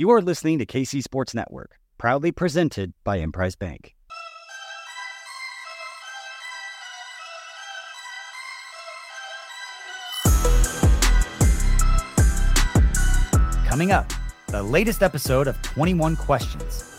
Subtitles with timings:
[0.00, 3.94] You are listening to KC Sports Network, proudly presented by Emprise Bank.
[13.66, 14.10] Coming up,
[14.48, 16.89] the latest episode of 21 Questions.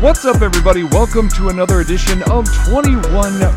[0.00, 0.84] What's up, everybody?
[0.84, 3.02] Welcome to another edition of 21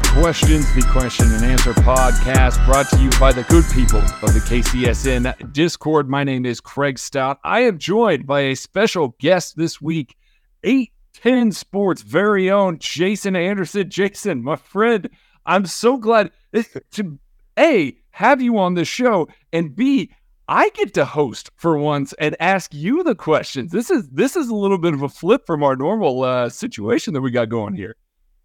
[0.06, 4.40] Questions, the question and answer podcast brought to you by the good people of the
[4.40, 6.10] KCSN Discord.
[6.10, 7.38] My name is Craig Stout.
[7.44, 10.18] I am joined by a special guest this week,
[10.64, 13.88] 810 Sports very own Jason Anderson.
[13.88, 15.12] Jason, my friend,
[15.46, 16.32] I'm so glad
[16.94, 17.20] to
[17.60, 20.10] A, have you on the show, and B,
[20.52, 23.72] I get to host for once and ask you the questions.
[23.72, 27.14] This is this is a little bit of a flip from our normal uh, situation
[27.14, 27.96] that we got going here.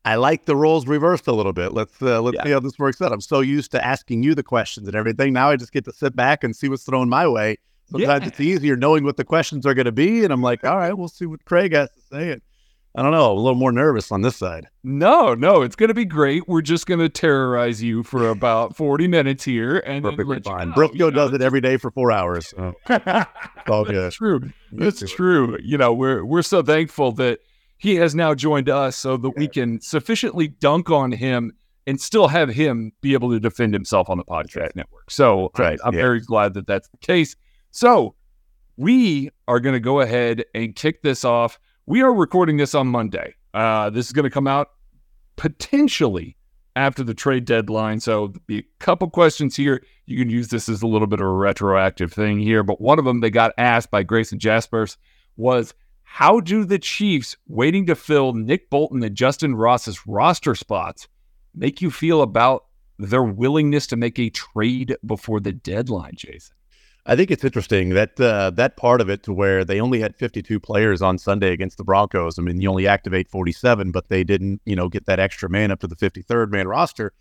[0.05, 1.73] I like the roles reversed a little bit.
[1.73, 2.45] Let's uh, let's yeah.
[2.45, 3.11] see how this works out.
[3.11, 5.33] I'm so used to asking you the questions and everything.
[5.33, 7.57] Now I just get to sit back and see what's thrown my way.
[7.91, 8.29] Sometimes yeah.
[8.29, 10.97] it's easier knowing what the questions are going to be, and I'm like, all right,
[10.97, 12.31] we'll see what Craig has to say.
[12.31, 12.43] And
[12.97, 14.69] I don't know, a little more nervous on this side.
[14.83, 16.49] No, no, it's going to be great.
[16.49, 19.81] We're just going to terrorize you for about 40 minutes here.
[19.81, 20.73] and Perfectly fine.
[20.73, 22.49] Briscoe does it every day for four hours.
[22.49, 22.73] So.
[23.69, 23.97] all good.
[23.97, 24.51] That's true.
[24.73, 25.59] That's true.
[25.63, 27.41] You know, we're, we're so thankful that
[27.77, 29.41] he has now joined us so that yeah.
[29.41, 31.53] we can sufficiently dunk on him
[31.87, 34.77] and still have him be able to defend himself on the podcast right.
[34.77, 35.11] network.
[35.11, 35.79] So right.
[35.85, 36.01] I'm, I'm yeah.
[36.01, 37.37] very glad that that's the case.
[37.73, 38.15] So
[38.79, 42.89] we are going to go ahead and kick this off we are recording this on
[42.89, 43.35] Monday.
[43.55, 44.71] Uh, this is going to come out
[45.37, 46.37] potentially
[46.75, 48.01] after the trade deadline.
[48.01, 49.83] So a couple questions here.
[50.05, 52.63] You can use this as a little bit of a retroactive thing here.
[52.63, 54.97] But one of them they got asked by Grayson Jaspers
[55.37, 61.07] was how do the Chiefs waiting to fill Nick Bolton and Justyn Ross's roster spots
[61.55, 62.65] make you feel about
[62.99, 66.56] their willingness to make a trade before the deadline, Jason?
[67.09, 70.17] I think it's interesting that uh, that part of it to where they only had
[70.17, 72.37] 52 players on Sunday against the Broncos.
[72.37, 75.71] I mean, you only activate 47, but they didn't, you know, get that extra man
[75.71, 77.13] up to the 53rd man roster.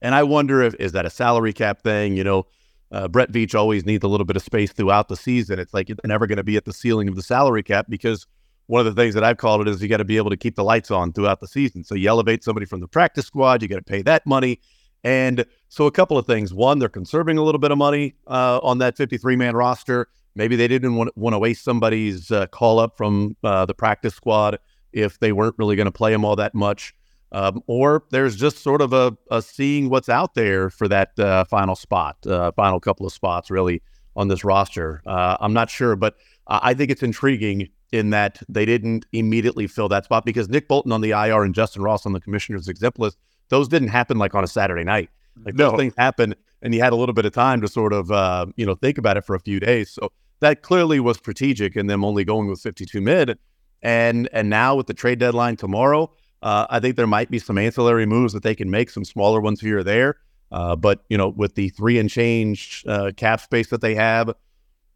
[0.00, 2.16] And I wonder if is that a salary cap thing?
[2.16, 2.46] You know,
[2.92, 5.58] uh, Brett Veach always needs a little bit of space throughout the season.
[5.58, 8.28] It's like it's never going to be at the ceiling of the salary cap because
[8.66, 10.36] one of the things that I've called it is you got to be able to
[10.36, 11.82] keep the lights on throughout the season.
[11.82, 14.60] So you elevate somebody from the practice squad, you got to pay that money.
[15.04, 16.54] And so, a couple of things.
[16.54, 20.08] One, they're conserving a little bit of money uh, on that 53 man roster.
[20.34, 24.14] Maybe they didn't want, want to waste somebody's uh, call up from uh, the practice
[24.14, 24.58] squad
[24.92, 26.94] if they weren't really going to play them all that much.
[27.32, 31.44] Um, or there's just sort of a, a, seeing what's out there for that uh,
[31.44, 33.82] final spot, uh, final couple of spots, really,
[34.16, 35.02] on this roster.
[35.06, 39.88] Uh, I'm not sure, but I think it's intriguing in that they didn't immediately fill
[39.88, 42.98] that spot because Nick Bolton on the IR and Justyn Ross on the commissioner's exempt
[42.98, 43.16] list
[43.48, 45.10] those didn't happen like on a Saturday night.
[45.44, 45.70] Like no.
[45.70, 48.46] those things happen, and he had a little bit of time to sort of uh,
[48.56, 49.90] you know think about it for a few days.
[49.90, 50.10] So
[50.40, 53.38] that clearly was strategic in them only going with 52 mid.
[53.82, 57.58] And and now with the trade deadline tomorrow, uh, I think there might be some
[57.58, 60.16] ancillary moves that they can make, some smaller ones here or there.
[60.50, 64.34] Uh, but you know, with the three and change uh, cap space that they have,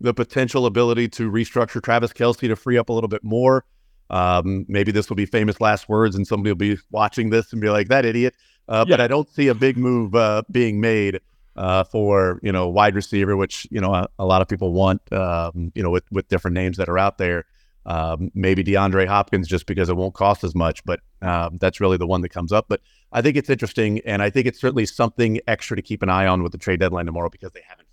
[0.01, 3.65] the potential ability to restructure Travis Kelce to free up a little bit more.
[4.11, 7.61] Um, maybe this will be famous last words, and somebody will be watching this and
[7.61, 8.35] be like, "That idiot."
[8.69, 8.93] Uh, yeah.
[8.95, 11.21] But I don't see a big move uh, being made
[11.57, 15.01] uh, for you know wide receiver, which you know a, a lot of people want.
[15.13, 17.45] Um, you know, with with different names that are out there.
[17.89, 21.97] Um, maybe DeAndre Hopkins just because it won't cost as much, but um, that's really
[21.97, 22.67] the one that comes up.
[22.69, 22.81] But
[23.13, 26.27] I think it's interesting, and I think it's certainly something extra to keep an eye
[26.27, 27.86] on with the trade deadline tomorrow because they haven't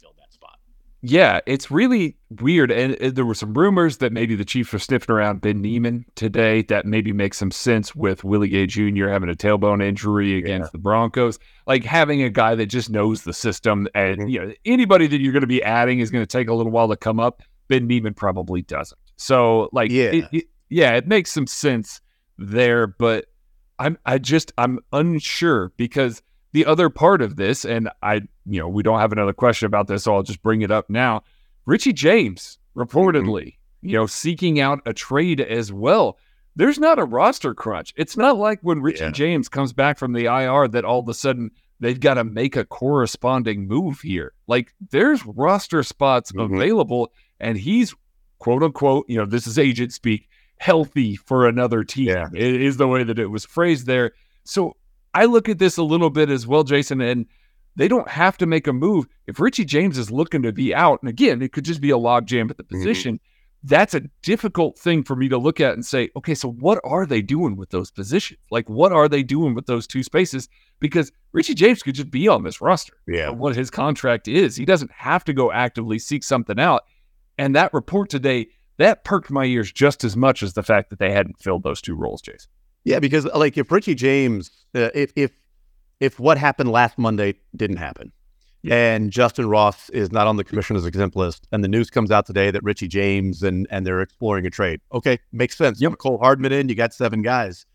[1.05, 2.71] yeah, it's really weird.
[2.71, 6.05] And, and, there were some rumors that maybe the Chiefs were sniffing around Ben Niemann
[6.15, 6.61] today.
[6.61, 9.09] That maybe makes some sense with Willie Gay Jr.
[9.09, 10.71] having a tailbone injury against yeah.
[10.71, 11.39] the Broncos.
[11.67, 14.29] Like having a guy that just knows the system, and mm-hmm.
[14.29, 16.71] you know anybody that you're going to be adding is going to take a little
[16.71, 17.43] while to come up.
[17.67, 18.99] Ben Niemann probably doesn't.
[19.17, 21.99] So like, yeah, it, it, yeah, it makes some sense
[22.37, 22.87] there.
[22.87, 23.25] But
[23.77, 26.21] I'm I just I'm unsure because
[26.53, 29.87] the other part of this, and I, you know, we don't have another question about
[29.87, 31.23] this, so I'll just bring it up now.
[31.65, 33.89] Richie James reportedly, mm-hmm.
[33.89, 36.17] you know, seeking out a trade as well.
[36.55, 37.93] There's not a roster crunch.
[37.97, 39.11] It's not like when Richie yeah.
[39.11, 42.55] James comes back from the IR that all of a sudden they've got to make
[42.55, 44.33] a corresponding move here.
[44.45, 46.53] Like there's roster spots mm-hmm.
[46.53, 47.95] available, and he's
[48.37, 52.09] quote unquote, you know, this is agent speak, healthy for another team.
[52.09, 52.27] Yeah.
[52.33, 54.11] It is the way that it was phrased there.
[54.43, 54.75] So
[55.13, 57.25] I look at this a little bit as well, Jason, and
[57.75, 59.07] they don't have to make a move.
[59.27, 61.97] If Richie James is looking to be out, and again, it could just be a
[61.97, 62.77] logjam at the mm-hmm.
[62.77, 63.15] position.
[63.15, 63.27] Mm-hmm.
[63.65, 67.05] That's a difficult thing for me to look at and say, okay, so what are
[67.05, 68.41] they doing with those positions?
[68.51, 70.49] Like, what are they doing with those two spaces?
[70.81, 72.93] Because Richie James could just be on this roster.
[73.07, 73.29] Yeah.
[73.29, 74.57] What his contract is.
[74.57, 76.83] He doesn't have to go actively seek something out.
[77.37, 78.47] And that report today,
[78.79, 81.81] that perked my ears just as much as the fact that they hadn't filled those
[81.81, 82.49] two roles, Jason.
[82.83, 85.31] Yeah, because like if Richie James, uh, if if
[85.99, 88.11] if what happened last Monday didn't happen,
[88.61, 88.75] yeah.
[88.75, 92.25] and Justyn Ross is not on the commissioner's exempt list, and the news comes out
[92.25, 94.81] today that Richie James and and they're exploring a trade.
[94.91, 95.81] Okay, makes sense.
[95.81, 95.97] Yep.
[95.97, 97.65] Cole Hardman in, you got seven guys,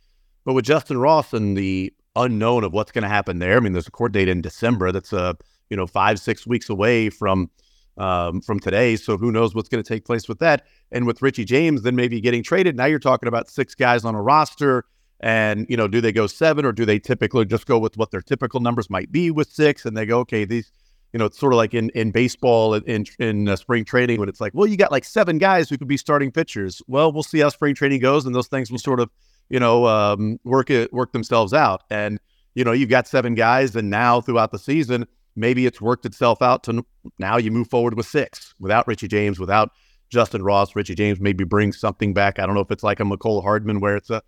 [0.44, 3.72] but with Justyn Ross and the unknown of what's going to happen there, I mean,
[3.72, 5.34] there's a court date in December that's a uh,
[5.70, 7.50] you know five six weeks away from
[7.98, 8.96] um, from today.
[8.96, 10.66] So who knows what's going to take place with that?
[10.92, 12.76] And with Richie James, then maybe getting traded.
[12.76, 14.84] Now you're talking about six guys on a roster.
[15.20, 18.10] And, you know, do they go seven or do they typically just go with what
[18.10, 19.84] their typical numbers might be with six?
[19.84, 20.70] And they go, okay, these,
[21.12, 24.28] you know, it's sort of like in, in baseball in, in uh, spring training when
[24.28, 26.80] it's like, well, you got like seven guys who could be starting pitchers.
[26.86, 28.26] Well, we'll see how spring training goes.
[28.26, 29.10] And those things will sort of,
[29.48, 31.82] you know, um, work it, work themselves out.
[31.90, 32.20] And,
[32.54, 33.74] you know, you've got seven guys.
[33.74, 36.84] And now throughout the season, maybe it's worked itself out to
[37.18, 39.70] now you move forward with six without Richie James, without
[40.12, 40.76] Justyn Ross.
[40.76, 42.38] Richie James maybe brings something back.
[42.38, 44.22] I don't know if it's like a Mecole Hardman where it's a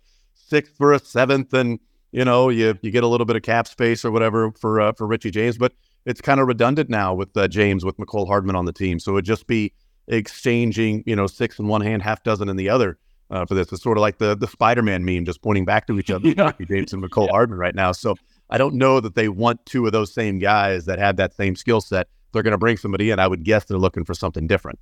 [0.51, 1.79] sixth for a seventh, and
[2.11, 4.91] you know you you get a little bit of cap space or whatever for uh,
[4.91, 5.73] for Richie James, but
[6.05, 8.99] it's kind of redundant now with uh, James with Mecole Hardman on the team.
[8.99, 9.73] So it'd just be
[10.07, 12.99] exchanging you know six in one hand, half dozen in the other.
[13.31, 15.87] Uh, for this, it's sort of like the the Spider Man meme, just pointing back
[15.87, 16.51] to each other, yeah.
[16.67, 17.31] James and Mecole yeah.
[17.31, 17.93] Hardman right now.
[17.93, 18.15] So
[18.49, 21.55] I don't know that they want two of those same guys that have that same
[21.55, 22.07] skill set.
[22.33, 23.19] They're going to bring somebody in.
[23.19, 24.79] I would guess they're looking for something different.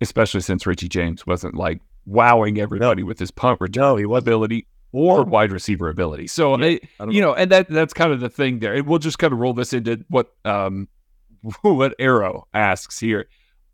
[0.00, 3.06] Especially since Richie James wasn't like wowing everybody no.
[3.06, 6.28] with his punt return no, he was ability or wide receiver ability.
[6.28, 8.74] So yeah, I, you know, know, and that that's kind of the thing there.
[8.74, 10.88] And we'll just kind of roll this into what um
[11.62, 13.26] what Arrow asks here.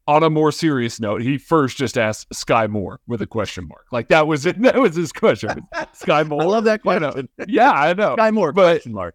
[0.09, 3.85] On a more serious note, he first just asked Skyy Moore with a question mark.
[3.93, 4.59] Like that was it.
[4.63, 5.51] That was his question.
[5.75, 6.43] Skyy Moore.
[6.43, 7.13] I love that question.
[7.15, 8.17] You know, yeah, I know.
[8.17, 9.15] Skyy Moore but, question mark.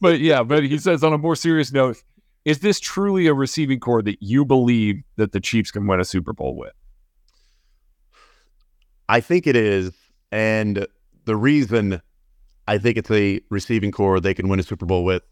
[0.00, 1.96] But yeah, but he says on a more serious note,
[2.44, 6.04] is this truly a receiving corps that you believe that the Chiefs can win a
[6.04, 6.74] Super Bowl with?
[9.08, 9.90] I think it is.
[10.30, 10.86] And
[11.26, 12.00] the reason
[12.66, 15.22] I think it's a receiving corps they can win a Super Bowl with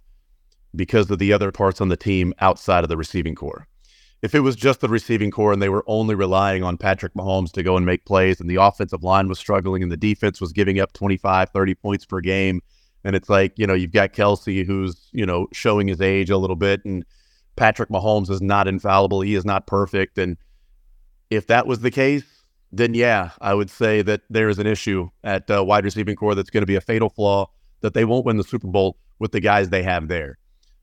[0.76, 3.66] because of the other parts on the team outside of the receiving corps.
[4.22, 7.52] If it was just the receiving corps and they were only relying on Patrick Mahomes
[7.52, 10.52] to go and make plays and the offensive line was struggling and the defense was
[10.52, 12.60] giving up 25, 30 points per game,
[13.04, 16.38] and it's like, you know, you've got Kelce who's, you know, showing his age a
[16.38, 17.04] little bit and
[17.56, 19.20] Patrick Mahomes is not infallible.
[19.20, 20.18] He is not perfect.
[20.18, 20.38] And
[21.30, 22.24] if that was the case,
[22.76, 26.34] then yeah, I would say that there is an issue at uh, wide receiving corps
[26.34, 27.50] that's going to be a fatal flaw
[27.80, 30.38] that they won't win the Super Bowl with the guys they have there.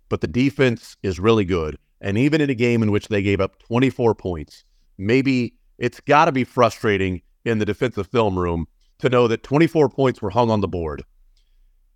[0.09, 1.77] But the defense is really good.
[1.99, 4.63] And even in a game in which they gave up 24 points,
[4.97, 8.67] maybe it's got to be frustrating in the defensive film room
[8.99, 11.03] to know that 24 points were hung on the board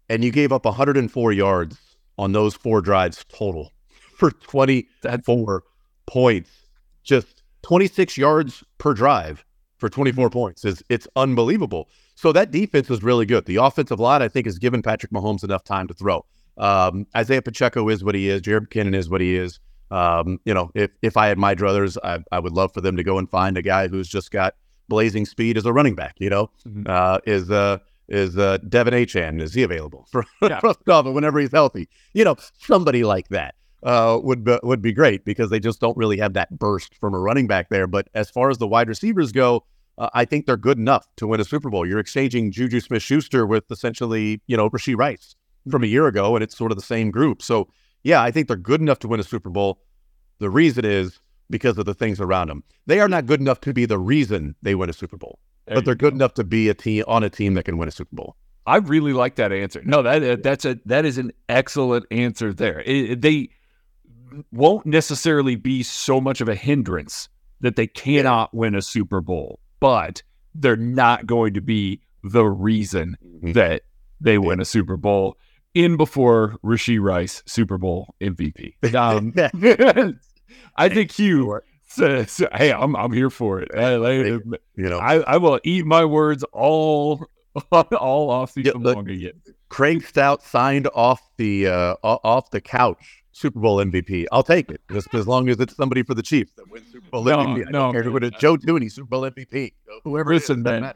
[0.09, 1.77] and you gave up 104 yards
[2.17, 3.71] on those four drives total
[4.17, 5.63] for 24
[6.05, 6.51] points.
[7.03, 9.43] Just 26 yards per drive
[9.77, 11.89] for 24 points is it's unbelievable.
[12.15, 13.45] So that defense is really good.
[13.45, 16.25] The offensive line, I think, has given Patrick Mahomes enough time to throw.
[16.57, 18.41] Um, Isaiah Pacheco is what he is.
[18.41, 19.59] Jerick McKinnon is what he is.
[19.91, 22.97] Um, you know, if if I had my druthers, I, I would love for them
[22.97, 24.55] to go and find a guy who's just got
[24.87, 26.15] blazing speed as a running back.
[26.19, 26.83] You know, mm-hmm.
[26.87, 29.41] uh, is uh, is uh, De'Von Achane?
[29.41, 30.59] Is he available for yeah.
[30.61, 31.89] whenever he's healthy?
[32.13, 35.97] You know, somebody like that uh, would be, would be great because they just don't
[35.97, 37.87] really have that burst from a running back there.
[37.87, 39.65] But as far as the wide receivers go,
[39.97, 41.85] uh, I think they're good enough to win a Super Bowl.
[41.85, 45.35] You're exchanging Juju Smith Schuster with essentially, you know, Rashee Rice
[45.69, 47.41] from a year ago, and it's sort of the same group.
[47.41, 47.69] So,
[48.03, 49.79] yeah, I think they're good enough to win a Super Bowl.
[50.39, 52.63] The reason is because of the things around them.
[52.85, 55.75] They are not good enough to be the reason they win a Super Bowl, there
[55.75, 56.17] but they're good go.
[56.17, 58.35] enough to be a team on a team that can win a Super Bowl.
[58.67, 59.81] I really like that answer.
[59.85, 62.81] No, that that's a that is an excellent answer there.
[62.81, 63.49] It, they
[64.51, 67.29] won't necessarily be so much of a hindrance
[67.61, 70.21] that they cannot win a Super Bowl, but
[70.53, 73.51] they're not going to be the reason mm-hmm.
[73.53, 73.83] that
[74.21, 75.37] they win a Super Bowl
[75.73, 78.95] in before Rashee Rice Super Bowl MVP.
[78.95, 79.33] Um,
[80.77, 83.69] I think Hugh says, "Hey, I'm I'm here for it.
[83.73, 87.25] you know, I, I will eat my words all
[87.71, 93.24] all off season yeah, long again." Craig Stout signed off the uh, off the couch
[93.35, 94.25] Super Bowl MVP.
[94.31, 97.09] I'll take it just as long as it's somebody for the Chiefs that wins Super
[97.09, 97.67] Bowl no, MVP.
[97.67, 98.31] I no, don't care who it is.
[98.39, 99.73] Joe Thuney, Super Bowl MVP.
[100.05, 100.93] Whoever Listen, it is, man.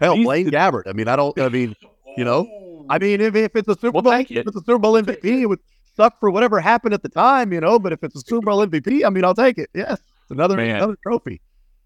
[0.00, 0.84] Hell, Blaine Gabbert.
[0.86, 1.38] I mean, I don't.
[1.38, 1.76] I mean,
[2.16, 4.94] you know, I mean, if, if it's a Super Bowl, if it's a Super Bowl
[4.94, 5.60] MVP, it would
[5.94, 7.78] suck for whatever happened at the time, you know.
[7.78, 9.68] But if it's a Super Bowl MVP, I mean, I'll take it.
[9.74, 10.76] Yes, it's another man.
[10.76, 11.42] another trophy.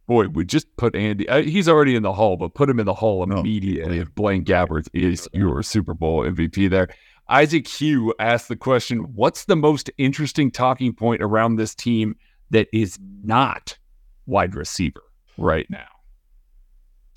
[0.06, 1.28] Boy, we just put Andy.
[1.28, 3.98] Uh, he's already in the hall, but put him in the hall immediately.
[3.98, 6.88] If Blaine Gabbert is your Super Bowl MVP, there.
[7.28, 12.16] Isaac Hugh asked the question What's the most interesting talking point around this team
[12.50, 13.76] that is not
[14.26, 15.02] wide receiver
[15.36, 15.86] right now?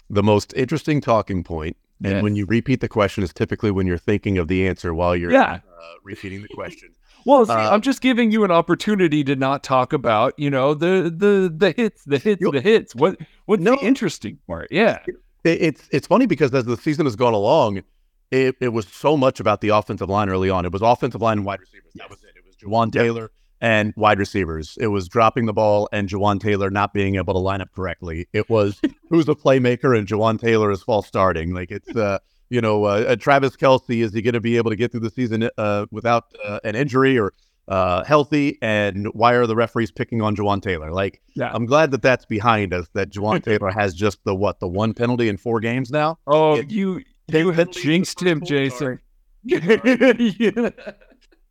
[0.10, 2.24] The most interesting talking point, and Yes.
[2.24, 5.32] when you repeat the question, is typically when you're thinking of the answer while you're
[5.32, 5.54] Yeah.
[5.54, 5.60] uh,
[6.04, 6.90] repeating the question.
[7.26, 10.74] Well, see, Uh, I'm just giving you an opportunity to not talk about, you know,
[10.74, 12.96] the the the hits, the hits, the hits.
[12.96, 13.76] What what's No.
[13.76, 14.68] the interesting part?
[14.72, 15.00] Yeah.
[15.44, 17.84] It, it's it's funny because as the season has gone along,
[18.32, 20.66] it, it was so much about the offensive line early on.
[20.66, 21.92] It was offensive line and wide receivers.
[21.96, 22.32] That was it.
[22.36, 24.78] It was Jawaan Taylor and wide receivers.
[24.80, 28.28] It was dropping the ball and Jawaan Taylor not being able to line up correctly.
[28.34, 31.54] It was who's a playmaker and Jawaan Taylor is false starting.
[31.54, 32.20] Like it's uh
[32.50, 35.02] you know uh, uh, Travis Kelce is he going to be able to get through
[35.02, 37.34] the season uh, without uh, an injury or
[37.68, 38.58] uh, healthy?
[38.62, 40.92] And why are the referees picking on Jawaan Taylor?
[40.92, 41.52] Like Yeah.
[41.54, 42.88] I'm glad that that's behind us.
[42.94, 46.18] That Jawaan Taylor has just the what the one penalty in four games now.
[46.28, 48.42] Oh, It- you you had penalties in the jinxed him.
[48.46, 49.00] Jason.
[49.44, 50.70] Yeah.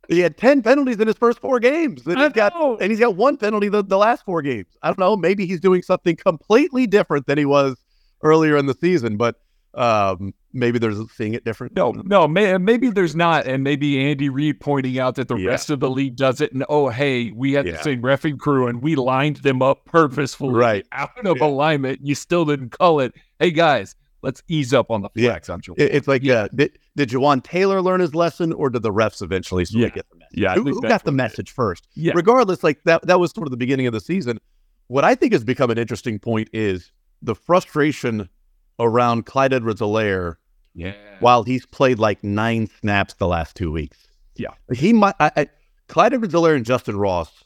[0.07, 2.77] He had ten penalties in his first four games, and he's got know.
[2.77, 4.67] and he's got one penalty the, the last four games.
[4.81, 5.15] I don't know.
[5.15, 7.77] Maybe he's doing something completely different than he was
[8.21, 9.37] earlier in the season, but
[9.73, 11.75] um, maybe there's seeing it different.
[11.77, 15.49] No, no, may, maybe there's not, and maybe Andy Reid pointing out that the Yeah.
[15.51, 17.73] rest of the league does it, and oh, hey, we had Yeah.
[17.77, 20.85] the same refing crew, and we lined them up purposefully, Right.
[20.91, 21.45] out of Yeah.
[21.45, 21.99] alignment.
[22.03, 23.13] You still didn't call it.
[23.39, 25.39] Hey guys, let's ease up on the Yeah.
[25.39, 25.65] flex.
[25.65, 25.75] Sure.
[25.77, 29.21] It- it's like, uh, did, did Jawaan Taylor learn his lesson, or did the refs
[29.21, 29.87] eventually sort Yeah.
[29.87, 30.37] of get the message?
[30.39, 31.87] Yeah, who, who got the message first?
[31.95, 32.13] Yeah.
[32.15, 34.39] Regardless, like that that was sort of the beginning of the season.
[34.87, 38.27] What I think has become an interesting point is the frustration
[38.79, 40.35] around Clyde Edwards-Helaire
[40.73, 40.93] yeah.
[41.19, 44.07] while he's played like nine snaps the last two weeks.
[44.35, 44.49] Yeah.
[44.73, 45.47] He might, I, I,
[45.87, 47.43] Clyde Edwards-Helaire and Justyn Ross.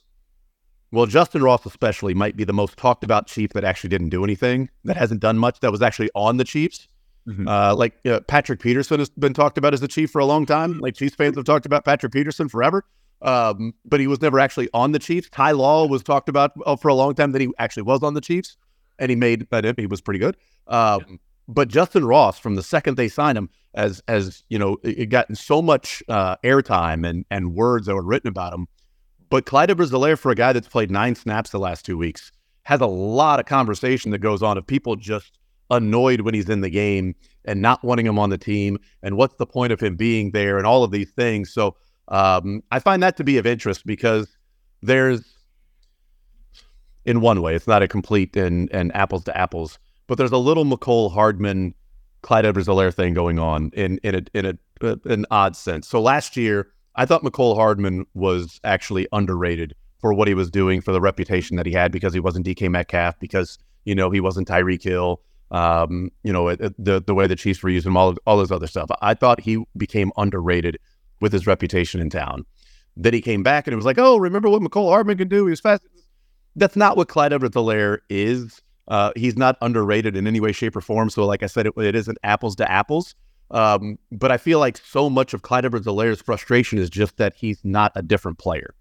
[0.95, 4.23] Well, Justyn Ross especially might be the most talked about Chief that actually didn't do
[4.23, 6.87] anything, that hasn't done much, that was actually on the Chiefs.
[7.27, 7.47] Mhm.
[7.47, 10.45] Uh, like uh, Patrick Peterson has been talked about as the Chief for a long
[10.45, 10.79] time.
[10.79, 12.85] Like Chiefs fans have talked about Patrick Peterson forever,
[13.23, 15.27] um, but he was never actually on the Chiefs.
[15.31, 18.13] Ty Law was talked about uh, for a long time that he actually was on
[18.13, 18.55] the Chiefs,
[18.97, 20.37] and he made that he was pretty good.
[20.67, 24.99] Um, But Justyn Ross, from the second they signed him, as as you know, it,
[24.99, 28.67] it gotten so much uh, airtime and and words that were written about him.
[29.29, 32.31] But Clyde Edwards-Helaire, for a guy that's played nine snaps the last two weeks,
[32.63, 35.39] has a lot of conversation that goes on of people just
[35.71, 37.15] annoyed when he's in the game
[37.45, 40.57] and not wanting him on the team, and what's the point of him being there,
[40.57, 41.53] and all of these things.
[41.53, 41.75] So
[42.07, 44.35] um, I find that to be of interest because
[44.81, 45.23] there's,
[47.05, 50.37] in one way, it's not a complete and and apples to apples, but there's a
[50.37, 51.73] little Mecole Hardman,
[52.21, 55.87] Clyde Edwards-Helaire thing going on in in a in a uh, an odd sense.
[55.87, 60.81] So last year, I thought Mecole Hardman was actually underrated for what he was doing,
[60.81, 64.19] for the reputation that he had, because he wasn't DK Metcalf, because you know he
[64.19, 65.21] wasn't Tyreek Hill,
[65.51, 68.51] um, you know it, the the way the Chiefs were using him, all all this
[68.51, 68.89] other stuff.
[69.01, 70.77] I thought he became underrated
[71.21, 72.45] with his reputation in town.
[72.97, 75.45] Then he came back and it was like, oh, remember what Mecole Hardman can do?
[75.45, 75.83] He was fast.
[76.55, 78.61] That's not what Clyde Edwards-Helaire is.
[78.87, 81.09] Uh, he's not underrated in any way, shape, or form.
[81.09, 83.15] So, like I said, it, it isn't apples to apples.
[83.51, 87.59] Um, but I feel like so much of Clyde Edwards-Helaire's frustration is just that he's
[87.63, 88.73] not a different player.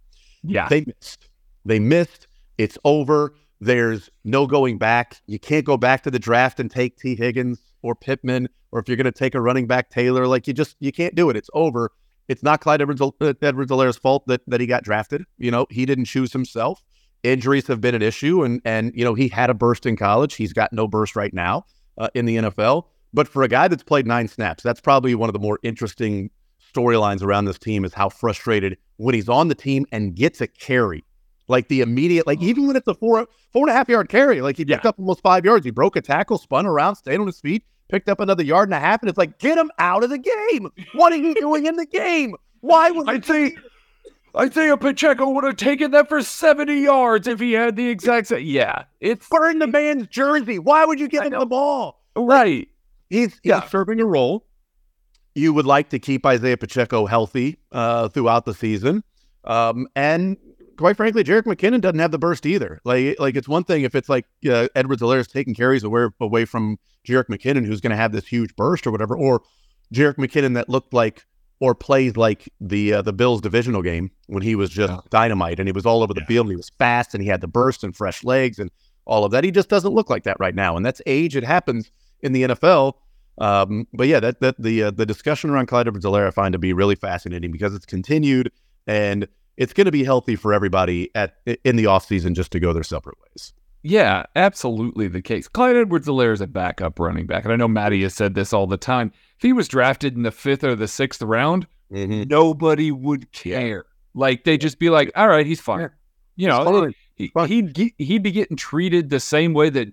[0.43, 0.69] Yeah.
[0.69, 1.29] They missed.
[1.65, 2.27] They missed.
[2.59, 3.35] It's over.
[3.61, 5.21] There's no going back.
[5.27, 8.89] You can't go back to the draft and take Tee Higgins or Pittman, or if
[8.89, 11.37] you're going to take a running back Taylor, like you just you can't do it.
[11.37, 11.93] It's over.
[12.29, 13.03] It's not Clyde Edwards
[13.43, 15.25] Edwards fault that that he got drafted.
[15.39, 16.83] You know, he didn't choose himself.
[17.23, 20.35] Injuries have been an issue, and and you know he had a burst in college.
[20.35, 21.67] He's got no burst right now
[21.99, 22.85] uh, in the NFL.
[23.15, 26.31] But for a guy that's played nine snaps, that's probably one of the more interesting
[26.75, 30.49] storylines around this team is how frustrated when he's on the team and gets a
[30.49, 31.05] carry.
[31.47, 34.41] Like the immediate, like even when it's a four four and a half yard carry,
[34.41, 35.65] like he picked up almost five yards.
[35.65, 38.75] He broke a tackle, spun around, stayed on his feet, picked up another yard and
[38.75, 40.71] a half, and it's like, get him out of the game.
[40.95, 42.35] What are you doing in the game?
[42.63, 43.59] Why was I think
[44.37, 48.45] Isaiah Pacheco would have taken that for 70 yards if he had the exact same.
[48.45, 50.59] Yeah, it's burn the man's jersey?
[50.59, 52.01] Why would you give him the ball?
[52.17, 52.69] right.
[53.11, 53.67] He's Yeah.
[53.69, 54.47] serving a role.
[55.35, 59.03] You would like to keep Isaiah Pacheco healthy uh, throughout the season.
[59.45, 60.37] Um, and
[60.77, 62.81] quite frankly, Jerick McKinnon doesn't have the burst either.
[62.85, 66.45] Like, like it's one thing if it's like uh, Edwards Helaire's taking carries away, away
[66.45, 69.43] from Jerick McKinnon, who's going to have this huge burst or whatever, or
[69.93, 71.25] Jerick McKinnon that looked like
[71.61, 75.01] or played like the uh, the Bills divisional game when he was just Yeah.
[75.11, 76.27] dynamite and he was all over the Yeah.
[76.27, 78.71] field and he was fast and he had the burst and fresh legs and
[79.05, 79.45] all of that.
[79.45, 81.37] He just doesn't look like that right now, and that's age.
[81.37, 81.91] It happens
[82.25, 82.95] in the NFL.
[83.39, 86.59] Um, but yeah, that that the uh, the discussion around Clyde Edwards-Helaire I find to
[86.59, 88.51] be really fascinating because it's continued
[88.87, 89.27] and
[89.57, 92.83] it's going to be healthy for everybody at in the offseason just to go their
[92.83, 93.53] separate ways.
[93.83, 95.47] Yeah, absolutely the case.
[95.47, 97.45] Clyde Edwards Helaire is a backup running back.
[97.45, 99.13] And I know Matty has said this all the time.
[99.37, 103.85] If he was drafted in the fifth or the sixth round, nobody would care.
[104.15, 105.91] Like they'd just be like, all right, he's fine.
[106.37, 106.95] You know, Fine.
[107.15, 109.93] he, he'd he'd be getting treated the same way that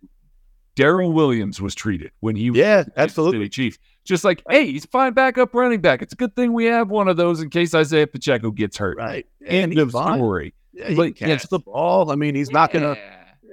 [0.76, 3.40] Darrel Williams was treated when he was Yeah, Kansas absolutely.
[3.40, 3.78] City Chief.
[4.04, 6.02] Just like, hey, he's a fine backup running back.
[6.02, 8.98] It's a good thing we have one of those in case Isaiah Pacheco gets hurt.
[8.98, 9.28] Right.
[9.46, 10.18] End he's of fine.
[10.18, 10.54] story.
[10.74, 11.36] Yeah, he But, can yeah.
[11.38, 12.12] catch the ball.
[12.12, 12.98] I mean, he's not gonna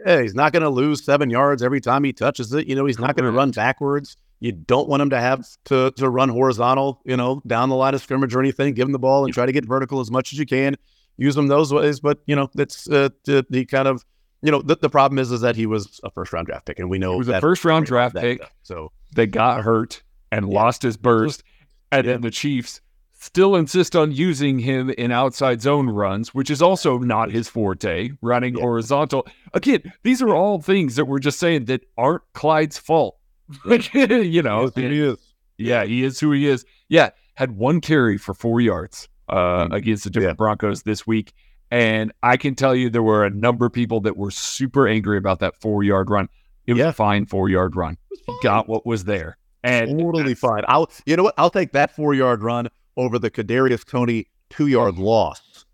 [0.07, 2.67] yeah, he's not gonna lose seven yards every time he touches it.
[2.67, 4.17] You know, he's not gonna run backwards.
[4.41, 7.95] You don't want him to have to to run horizontal, you know, down the line
[7.95, 8.73] of scrimmage or anything.
[8.75, 10.77] Give him the ball and try to get vertical as much as you can.
[11.17, 14.05] Use him those ways, but you know, that's uh, the, the kind of
[14.43, 16.79] you know the, the problem is is that he was a first round draft pick,
[16.79, 18.41] and we know He was a first round draft pick.
[18.63, 20.55] So they got hurt and Yeah.
[20.55, 21.43] lost his burst.
[21.91, 22.13] And Yeah.
[22.13, 22.81] then the Chiefs
[23.21, 28.11] still insist on using him in outside zone runs, which is also not his forte,
[28.23, 28.61] running Yeah.
[28.63, 29.27] horizontal.
[29.55, 33.17] Again, these are all things that we're just saying that aren't Clyde's fault.
[33.65, 35.17] You know, Yes, he is.
[35.57, 36.65] yeah, he is who he is.
[36.89, 40.43] Yeah, had one carry for four yards uh, against the different Mm-hmm.
[40.45, 41.33] Broncos this week.
[41.71, 45.19] And I can tell you there were a number of people that were super angry
[45.19, 46.29] about that four yard run.
[46.67, 46.89] It was Yeah.
[46.89, 47.97] a fine four yard run.
[48.27, 49.37] He got what was there.
[49.63, 50.63] And totally fine.
[50.69, 51.35] I'll you know what?
[51.37, 55.65] I'll take that four yard run over the Kadarius Toney two yard loss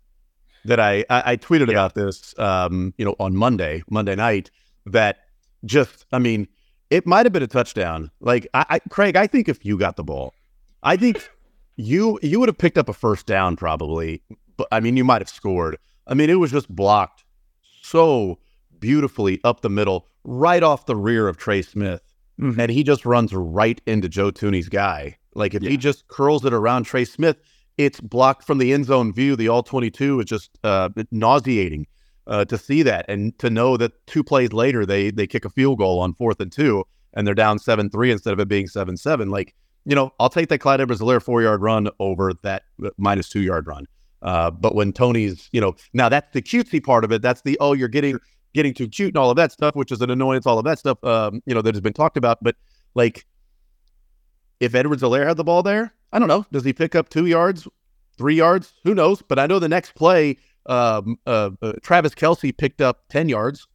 [0.65, 4.51] that I I, I tweeted about this um you know on Monday Monday night
[4.87, 5.17] that
[5.63, 6.47] just I mean
[6.89, 8.11] it might have been a touchdown.
[8.19, 10.33] Like I, I Craig, I think if you got the ball,
[10.83, 11.29] I think
[11.77, 14.21] you you would have picked up a first down probably.
[14.57, 15.77] But I mean you might have scored.
[16.07, 17.23] I mean it was just blocked
[17.81, 18.39] so
[18.79, 22.01] beautifully up the middle, right off the rear of Trey Smith
[22.39, 22.57] Mhm.
[22.57, 25.17] and he just runs right into Joe Thuney's guy.
[25.35, 25.69] Like if Yeah.
[25.71, 27.37] he just curls it around Trey Smith,
[27.77, 29.35] it's blocked from the end zone view.
[29.35, 31.87] The all 22 is just uh, nauseating
[32.27, 35.49] uh, to see that and to know that two plays later they they kick a
[35.49, 36.83] field goal on fourth and two
[37.13, 39.29] and they're down seven three instead of it being seven seven.
[39.29, 39.53] Like
[39.87, 43.41] you know, I'll take that Clyde Edwards-Helaire four yard run over that uh, minus two
[43.41, 43.85] yard run.
[44.25, 47.21] Uh, but when Toney's, you know, now that's the cutesy part of it.
[47.21, 48.19] That's the oh, you're getting
[48.53, 50.45] getting too cute and all of that stuff, which is an annoyance.
[50.45, 52.39] All of that stuff, um, you know, that has been talked about.
[52.43, 52.55] But
[52.95, 53.25] like,
[54.59, 56.45] if Edwards Helaire had the ball there, I don't know.
[56.51, 57.67] Does he pick up two yards,
[58.17, 58.73] three yards?
[58.83, 59.21] Who knows?
[59.21, 63.67] But I know the next play, um, uh, uh, Travis Kelce picked up ten yards.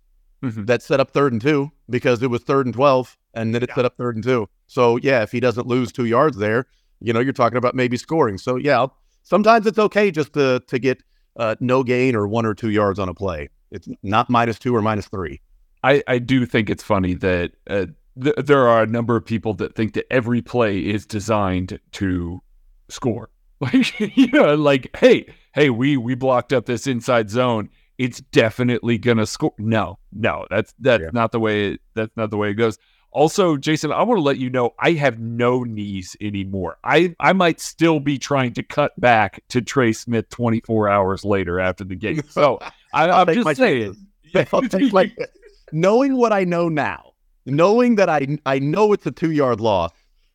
[0.43, 0.67] Mhm.
[0.67, 3.69] That set up third and two because it was third and twelve, and then it
[3.69, 3.75] Yeah.
[3.77, 4.49] set up third and two.
[4.67, 6.67] So yeah, if he doesn't lose two yards there,
[7.01, 8.39] you know, you're talking about maybe scoring.
[8.39, 8.97] So yeah, I'll-
[9.31, 11.03] sometimes it's okay just to to get
[11.37, 13.49] uh, no gain or one or two yards on a play.
[13.71, 15.41] It's not minus two or minus three.
[15.83, 17.87] I, I do think it's funny that uh,
[18.23, 22.43] th- there are a number of people that think that every play is designed to
[22.89, 23.31] score.
[23.63, 27.69] Like, you know, like, hey, hey, we we blocked up this inside zone.
[27.99, 29.53] It's definitely gonna score.
[29.59, 31.11] No, no, that's that's Yeah.
[31.13, 31.73] not the way.
[31.73, 32.79] It, that's not the way it goes.
[33.13, 36.79] Also, Jason, I want to let you know I have no knees anymore.
[36.85, 41.59] I I might still be trying to cut back to Trey Smith 24 hours later
[41.59, 42.23] after the game.
[42.29, 42.59] So
[42.93, 43.97] I, I'll I'm take my just saying.
[44.33, 44.53] chances.
[44.55, 45.13] I'll take my-
[45.73, 47.13] knowing what I know now,
[47.47, 49.91] knowing that I I know it's a two yard loss,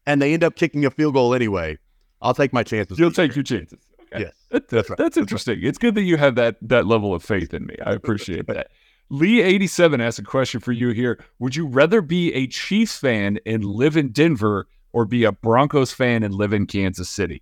[0.05, 1.77] and they end up kicking a field goal anyway.
[2.21, 2.97] I'll take my chances.
[2.99, 3.79] You'll take your chances.
[4.13, 4.23] Okay.
[4.25, 4.97] Yes, That- that's right.
[4.97, 5.59] That's interesting.
[5.63, 7.75] It's good that you have that that level of faith in me.
[7.85, 8.67] I appreciate that.
[9.09, 11.23] Lee eighty seven asks a question for you here.
[11.39, 15.91] Would you rather be a Chiefs fan and live in Denver, or be a Broncos
[15.91, 17.41] fan and live in Kansas City?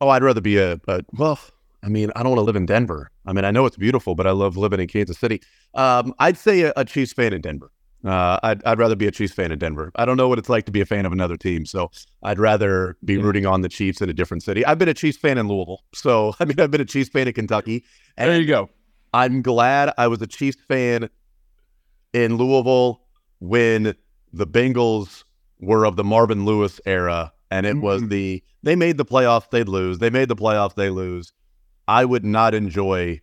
[0.00, 1.38] Oh, I'd rather be a, a well.
[1.82, 3.10] I mean, I don't want to live in Denver.
[3.24, 5.40] I mean, I know it's beautiful, but I love living in Kansas City.
[5.74, 7.70] Um, I'd say a, a Chiefs fan in Denver.
[8.04, 9.90] Uh, I'd, I'd rather be a Chiefs fan in Denver.
[9.96, 11.90] I don't know what it's like to be a fan of another team, so
[12.22, 13.22] I'd rather be Yeah.
[13.22, 14.64] rooting on the Chiefs in a different city.
[14.64, 17.26] I've been a Chiefs fan in Louisville, so I mean, I've been a Chiefs fan
[17.28, 17.84] in Kentucky,
[18.18, 18.68] and there you go.
[19.12, 21.08] I'm glad I was a Chiefs fan
[22.12, 23.02] in Louisville
[23.40, 23.94] when
[24.32, 25.24] the Bengals
[25.60, 28.08] were of the Marvin Lewis era, and it was Mhm.
[28.10, 29.98] the they made the playoffs, they'd lose.
[30.00, 31.32] They made the playoffs, they lose.
[31.88, 33.20] I would not enjoy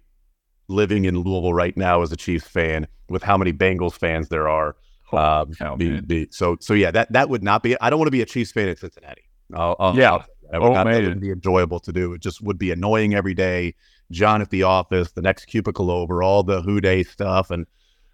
[0.67, 4.50] living in Louisville right now as a Chiefs fan with how many Bengals fans there
[4.50, 4.76] are.
[5.13, 7.80] Um, cow, be- be- so so yeah, that that would not be.
[7.80, 9.21] I don't want to be a Chiefs fan in Cincinnati.
[9.54, 10.17] I'll, I'll- Yeah.
[10.52, 10.62] That.
[10.62, 12.13] Would Oh, not- that wouldn't be enjoyable to do.
[12.13, 13.76] It just would be annoying every day.
[14.11, 17.65] John at the office, the next cubicle over, all the Who Dey stuff, and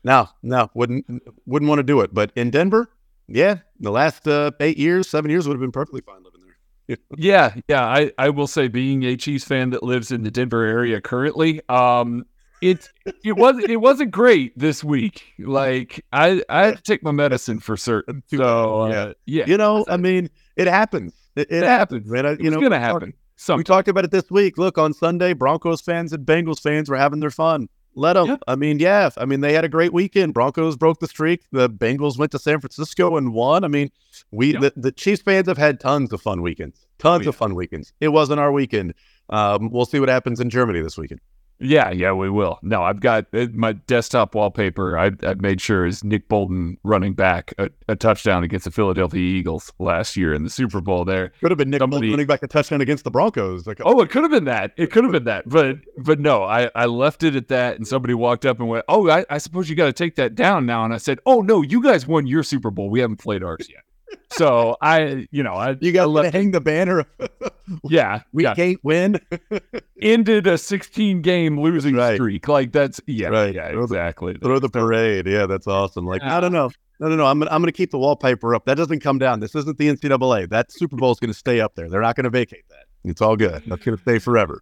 [0.04, 1.06] no, no, wouldn't
[1.46, 2.14] wouldn't want to do it.
[2.14, 2.90] But in Denver,
[3.28, 6.98] yeah, the last uh, eight years, seven years would have been perfectly fine living there.
[7.18, 7.86] Yeah, yeah.
[7.86, 11.62] I, I will say, being a Chiefs fan that lives in the Denver area currently,
[11.70, 12.26] um,
[12.62, 12.90] it
[13.24, 15.24] it was it wasn't great this week.
[15.40, 18.24] Like I I had to take my medicine for certain.
[18.30, 21.14] So uh, yeah, You know, I mean, it happens.
[21.36, 22.26] It, it it happens, man.
[22.26, 23.14] I- It's You know, gonna happen.
[23.36, 24.58] Some We talked about it this week.
[24.58, 27.68] Look, on Sunday, Broncos fans and Bengals fans were having their fun.
[27.96, 28.26] Let them.
[28.28, 28.38] Yeah.
[28.48, 29.10] I mean, yeah.
[29.18, 30.34] I mean, they had a great weekend.
[30.34, 31.44] Broncos broke the streak.
[31.52, 33.64] The Bengals went to San Francisco and won.
[33.64, 33.92] I mean,
[34.32, 34.60] we Yeah.
[34.62, 36.88] the, the Chiefs fans have had tons of fun weekends.
[36.98, 37.94] Tons Oh, of fun weekends.
[38.00, 38.94] It wasn't our weekend.
[39.30, 41.22] Um, we'll see what happens in Germany this weekend.
[41.60, 42.60] Yeah, yeah, we will.
[42.62, 44.98] No, I've got uh, my desktop wallpaper.
[44.98, 49.22] I, I've made sure is Nick Bolton running back a, a, touchdown against the Philadelphia
[49.22, 51.06] Eagles last year in the Super Bowl.
[51.06, 53.66] There could have been Nick Somebody, Bolton running back a touchdown against the Broncos.
[53.66, 54.74] Like, oh, it could have been that.
[54.78, 55.48] It could have been that.
[55.48, 57.78] But but no, I, I left it at that.
[57.78, 60.36] And somebody walked up and went, "Oh, I, I suppose you got to take that
[60.36, 62.90] down now." And I said, "Oh no, you guys won your Super Bowl.
[62.90, 63.84] We haven't played ours yet."
[64.32, 67.06] So I, you know, I you got to hang the banner.
[67.90, 68.56] yeah, we yeah.
[68.56, 69.20] can't win.
[70.02, 72.16] Ended a 16 game losing right.
[72.16, 72.48] streak.
[72.48, 73.54] Like that's yeah, right.
[73.54, 74.36] Yeah, exactly.
[74.42, 75.28] Throw the parade.
[75.28, 76.06] Yeah, that's awesome.
[76.06, 76.72] Like I don't know.
[77.00, 77.26] No, no, no.
[77.26, 78.66] I'm, gonna, I'm going to keep the wallpaper up.
[78.66, 79.40] That doesn't come down.
[79.40, 80.50] This isn't the NCAA.
[80.50, 81.90] That Super Bowl is going to stay up there.
[81.90, 82.86] They're not going to vacate that.
[83.04, 83.64] It's all good.
[83.68, 84.62] That's going to stay forever.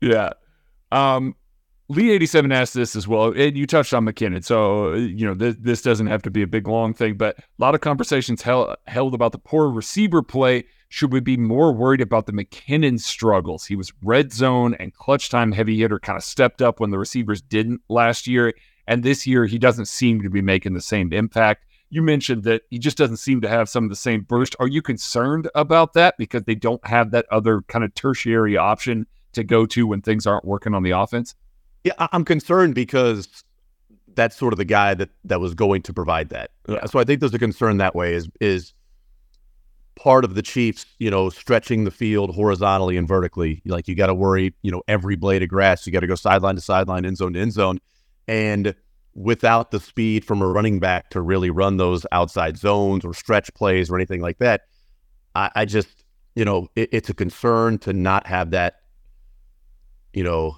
[0.00, 0.30] Yeah.
[0.90, 1.34] Um,
[1.92, 4.42] Lee87 asked this as well, and you touched on McKinnon.
[4.42, 7.42] So, you know, this, this doesn't have to be a big, long thing, but a
[7.58, 10.64] lot of conversations held, held about the poor receiver play.
[10.88, 13.66] Should we be more worried about the McKinnon struggles?
[13.66, 16.98] He was red zone and clutch time heavy hitter, kind of stepped up when the
[16.98, 18.54] receivers didn't last year.
[18.86, 21.66] And this year, he doesn't seem to be making the same impact.
[21.90, 24.56] You mentioned that he just doesn't seem to have some of the same burst.
[24.58, 29.06] Are you concerned about that because they don't have that other kind of tertiary option
[29.34, 31.34] to go to when things aren't working on the offense?
[31.84, 33.44] Yeah, I'm concerned because
[34.14, 36.50] that's sort of the guy that that was going to provide that.
[36.68, 36.84] Yeah.
[36.86, 38.74] So I think there's a concern that way is is
[39.96, 43.62] part of the Chiefs, you know, stretching the field horizontally and vertically.
[43.64, 46.14] Like you got to worry, you know, every blade of grass, you got to go
[46.14, 47.78] sideline to sideline, end zone to end zone,
[48.28, 48.74] and
[49.14, 53.52] without the speed from a running back to really run those outside zones or stretch
[53.54, 54.62] plays or anything like that,
[55.34, 58.76] I, I just, you know, it, it's a concern to not have that,
[60.14, 60.56] you know,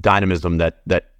[0.00, 1.12] dynamism that that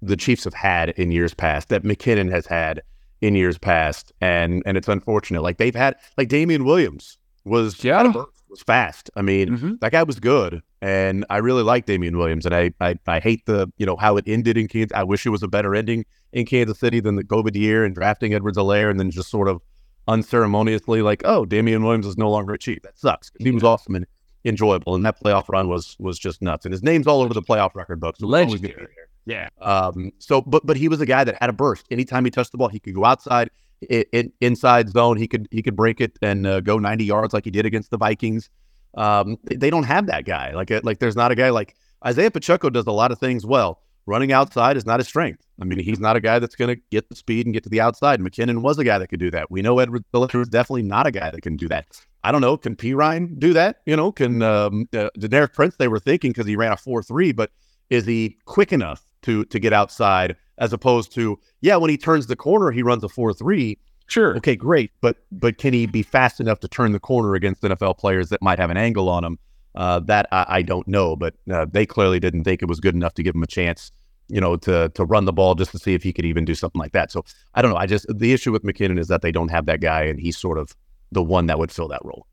[0.00, 2.82] the Chiefs have had in years past, that McKinnon has had
[3.20, 5.42] in years past, and and it's unfortunate.
[5.42, 8.12] Like they've had, like Damien Williams was yeah
[8.48, 9.10] was fast.
[9.16, 9.72] I mean, mm-hmm.
[9.80, 12.46] that guy was good, and I really like Damien Williams.
[12.46, 14.96] And I, I I hate the you know how it ended in Kansas.
[14.96, 17.94] I wish it was a better ending in Kansas City than the COVID year and
[17.94, 19.60] drafting Edwards-Helaire and then just sort of
[20.08, 22.82] unceremoniously like, oh, Damien Williams is no longer a Chief.
[22.82, 23.30] That sucks.
[23.38, 24.06] He was awesome and
[24.44, 24.94] enjoyable.
[24.94, 26.64] And that playoff run was was just nuts.
[26.64, 28.20] And his name's all over the playoff record books.
[28.20, 28.88] So Legendary.
[29.24, 29.48] Yeah.
[29.60, 30.10] Um.
[30.18, 31.86] So, but but he was a guy that had a burst.
[31.90, 33.50] Anytime he touched the ball, he could go outside,
[33.88, 35.16] in, inside zone.
[35.16, 37.90] He could he could break it and uh, go 90 yards like he did against
[37.90, 38.50] the Vikings.
[38.94, 39.38] Um.
[39.44, 40.52] They don't have that guy.
[40.52, 43.46] Like uh, like there's not a guy like Isaiah Pacheco does a lot of things
[43.46, 43.80] well.
[44.04, 45.46] Running outside is not his strength.
[45.60, 47.68] I mean, he's not a guy that's going to get the speed and get to
[47.68, 48.18] the outside.
[48.18, 49.48] McKinnon was a guy that could do that.
[49.48, 51.86] We know Edward Phillips is definitely not a guy that can do that.
[52.24, 52.56] I don't know.
[52.56, 53.80] Can Perine do that?
[53.86, 55.76] You know, can um, uh, Deneric Prince?
[55.76, 57.50] They were thinking because he ran a four three, but
[57.90, 60.36] is he quick enough to to get outside?
[60.58, 63.78] As opposed to, yeah, when he turns the corner, he runs a four three.
[64.06, 64.36] Sure.
[64.36, 64.92] Okay, great.
[65.00, 68.42] But but can he be fast enough to turn the corner against NFL players that
[68.42, 69.38] might have an angle on him?
[69.74, 72.94] Uh, that I, I, don't know, but uh, they clearly didn't think it was good
[72.94, 73.90] enough to give him a chance,
[74.28, 76.54] you know, to to run the ball just to see if he could even do
[76.54, 77.10] something like that.
[77.10, 77.78] So I don't know.
[77.78, 80.36] I just the issue with McKinnon is that they don't have that guy, and he's
[80.36, 80.76] sort of
[81.12, 82.26] the one that would fill that role.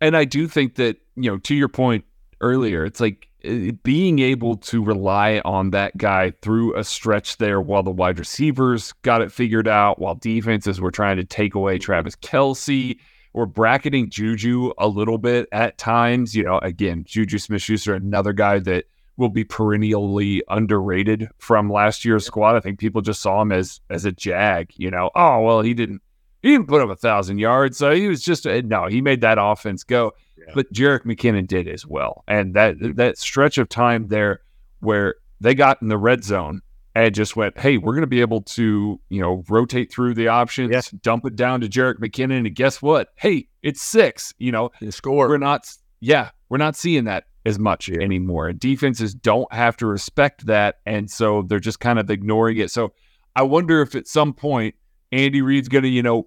[0.00, 2.04] And I do think that, you know, to your point
[2.40, 7.60] earlier, it's like uh, being able to rely on that guy through a stretch there
[7.60, 11.78] while the wide receivers got it figured out, while defenses were trying to take away
[11.78, 12.98] Travis Kelce
[13.32, 16.34] or bracketing Juju a little bit at times.
[16.34, 18.84] You know, again, Juju Smith Schuster, another guy that
[19.16, 22.56] will be perennially underrated from last year's squad.
[22.56, 25.10] I think people just saw him as as a jag, you know.
[25.14, 26.02] Oh, well, he didn't
[26.44, 28.86] he didn't put up a thousand yards, so he was just uh, no.
[28.86, 30.52] He made that offense go, yeah.
[30.54, 32.22] but Jerick McKinnon did as well.
[32.28, 34.42] And that that stretch of time there
[34.80, 36.60] where they got in the red zone
[36.94, 40.28] and just went, hey, we're going to be able to you know rotate through the
[40.28, 43.08] options, dump it down to Jerick McKinnon, and guess what?
[43.16, 44.34] Hey, it's six.
[44.36, 45.30] You know, score.
[45.30, 45.66] We're not,
[46.00, 48.02] yeah, we're not seeing that as much yeah.
[48.02, 48.52] anymore.
[48.52, 52.70] Defenses don't have to respect that, and so they're just kind of ignoring it.
[52.70, 52.92] So
[53.34, 54.74] I wonder if at some point
[55.14, 56.26] Andy Reid's going to, you know,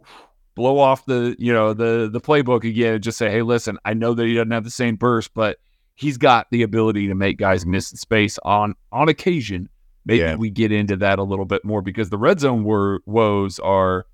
[0.55, 3.93] blow off the, you know, the the playbook again and just say, "Hey, listen, I
[3.93, 5.57] know that he doesn't have the same burst, but
[5.95, 9.69] he's got the ability to make guys miss space on on occasion."
[10.05, 10.35] Maybe yeah.
[10.35, 14.05] we get into that a little bit more because the red zone woes are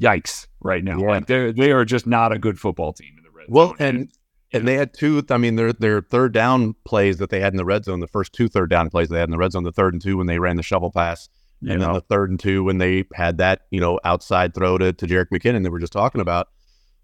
[0.00, 0.98] yikes right now.
[0.98, 1.08] Yeah.
[1.08, 3.76] Like they they are just not a good football team in the red well, zone.
[3.78, 4.12] Well, and
[4.52, 5.24] and they had two.
[5.30, 8.06] I mean, their their third down plays that they had in the red zone, the
[8.06, 10.16] first two third down plays they had in the red zone, the third and two
[10.16, 11.28] when they ran the shovel pass,
[11.60, 11.86] and know.
[11.86, 15.06] then the third and two when they had that, you know, outside throw to, to
[15.06, 16.48] Jerick McKinnon that we are just talking about.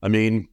[0.02, 0.48] I mean,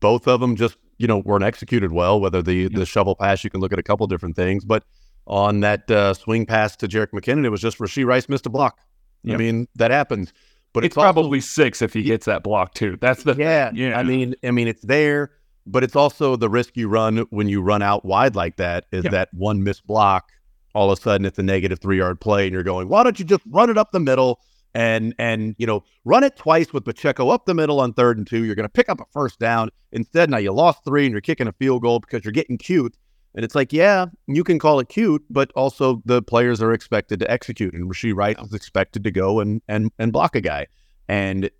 [0.00, 2.20] both of them just, you know, weren't executed well.
[2.20, 2.68] Whether the yeah.
[2.72, 4.84] the shovel pass, you can look at a couple different things, but
[5.26, 8.50] on that uh, swing pass to Jerick McKinnon, it was just Rashee Rice missed a
[8.50, 8.80] block.
[9.24, 9.34] Yep.
[9.34, 10.32] I mean, that happens.
[10.72, 12.98] But it's, it's probably also, six if he hits that block too.
[13.00, 13.70] That's the yeah.
[13.74, 13.98] Yeah.
[13.98, 15.32] I mean, I mean, it's there,
[15.66, 19.04] but it's also the risk you run when you run out wide like that is
[19.04, 20.30] that one missed block
[20.74, 23.18] all of a sudden it's a negative three yard play, and you're going, why don't
[23.18, 24.40] you just run it up the middle?
[24.74, 28.26] And and you know run it twice with Pacheco up the middle on third and
[28.26, 28.44] two.
[28.44, 29.70] You're going to pick up a first down.
[29.92, 32.94] Instead, now you lost three and you're kicking a field goal because you're getting cute.
[33.34, 37.20] And it's like, yeah, you can call it cute, but also the players are expected
[37.20, 40.66] to execute, and Rashee Rice is expected to go and and and block a guy,
[41.08, 41.50] and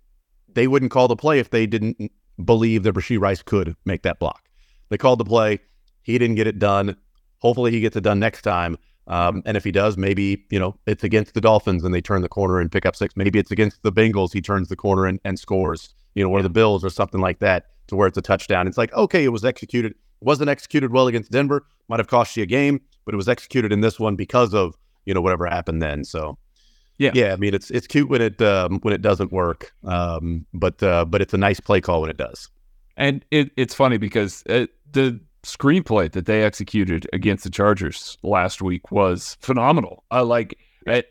[0.53, 2.11] they wouldn't call the play if they didn't
[2.43, 4.49] believe that Rashee Rice could make that block.
[4.89, 5.59] They called the play.
[6.01, 6.95] He didn't get it done.
[7.39, 8.77] Hopefully, he gets it done next time.
[9.09, 12.21] Um, and if he does, maybe you know it's against the Dolphins and they turn
[12.21, 13.17] the corner and pick up six.
[13.17, 14.31] Maybe it's against the Bengals.
[14.31, 15.89] He turns the corner and, and scores.
[16.15, 18.67] You know, or the Bills or something like that to where it's a touchdown.
[18.67, 19.95] It's like okay, it was executed.
[20.21, 21.65] Wasn't executed well against Denver.
[21.87, 24.75] Might have cost you a game, but it was executed in this one because of
[25.05, 26.03] you know whatever happened then.
[26.03, 26.37] So
[26.99, 27.33] yeah, yeah.
[27.33, 31.05] I mean, it's it's cute when it um, when it doesn't work, um, but uh,
[31.05, 32.49] but it's a nice play call when it does.
[32.97, 38.17] And it, it's funny because it, uh, the screenplay that they executed against the Chargers
[38.23, 40.03] last week was phenomenal.
[40.11, 40.57] I like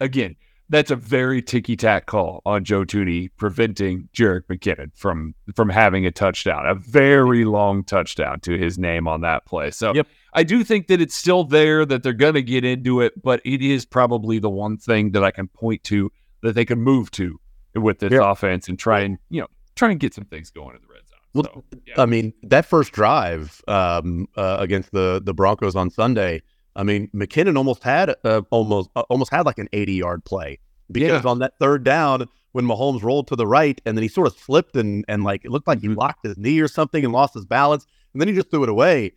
[0.00, 0.36] again,
[0.70, 6.04] that's a very ticky tack call on Joe Thuney preventing Jerick McKinnon from from having
[6.04, 9.70] a touchdown, a very long touchdown to his name on that play.
[9.70, 10.06] So yep.
[10.34, 13.40] I do think that it's still there, that they're going to get into it, but
[13.44, 16.12] it is probably the one thing that I can point to
[16.42, 17.40] that they can move to
[17.74, 18.22] with this yep.
[18.22, 20.97] offense and try and you know try and get some things going in the red.
[21.34, 22.00] Well, so, yeah.
[22.00, 26.42] I mean that first drive um, uh, against the the Broncos on Sunday
[26.78, 30.60] I mean, McKinnon almost had uh, almost uh, almost had like an 80 yard play
[30.90, 31.30] because yeah.
[31.30, 34.38] on that third down when Mahomes rolled to the right and then he sort of
[34.38, 35.98] slipped and and like it looked like he mm-hmm.
[35.98, 38.68] locked his knee or something and lost his balance and then he just threw it
[38.68, 39.12] away.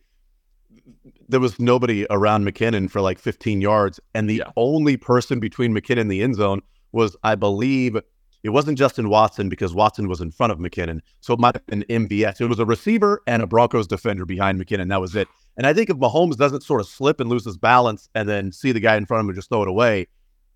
[1.28, 4.50] There was nobody around McKinnon for like 15 yards, and the yeah.
[4.56, 7.96] only person between McKinnon and the end zone was, I believe,
[8.42, 11.66] it wasn't Justin Watson because Watson was in front of McKinnon, so it might have
[11.66, 12.40] been MVS.
[12.40, 14.88] It was a receiver and a Broncos defender behind McKinnon.
[14.88, 15.28] That was it.
[15.56, 18.52] And I think if Mahomes doesn't sort of slip and lose his balance and then
[18.52, 20.08] see the guy in front of him and just throw it away,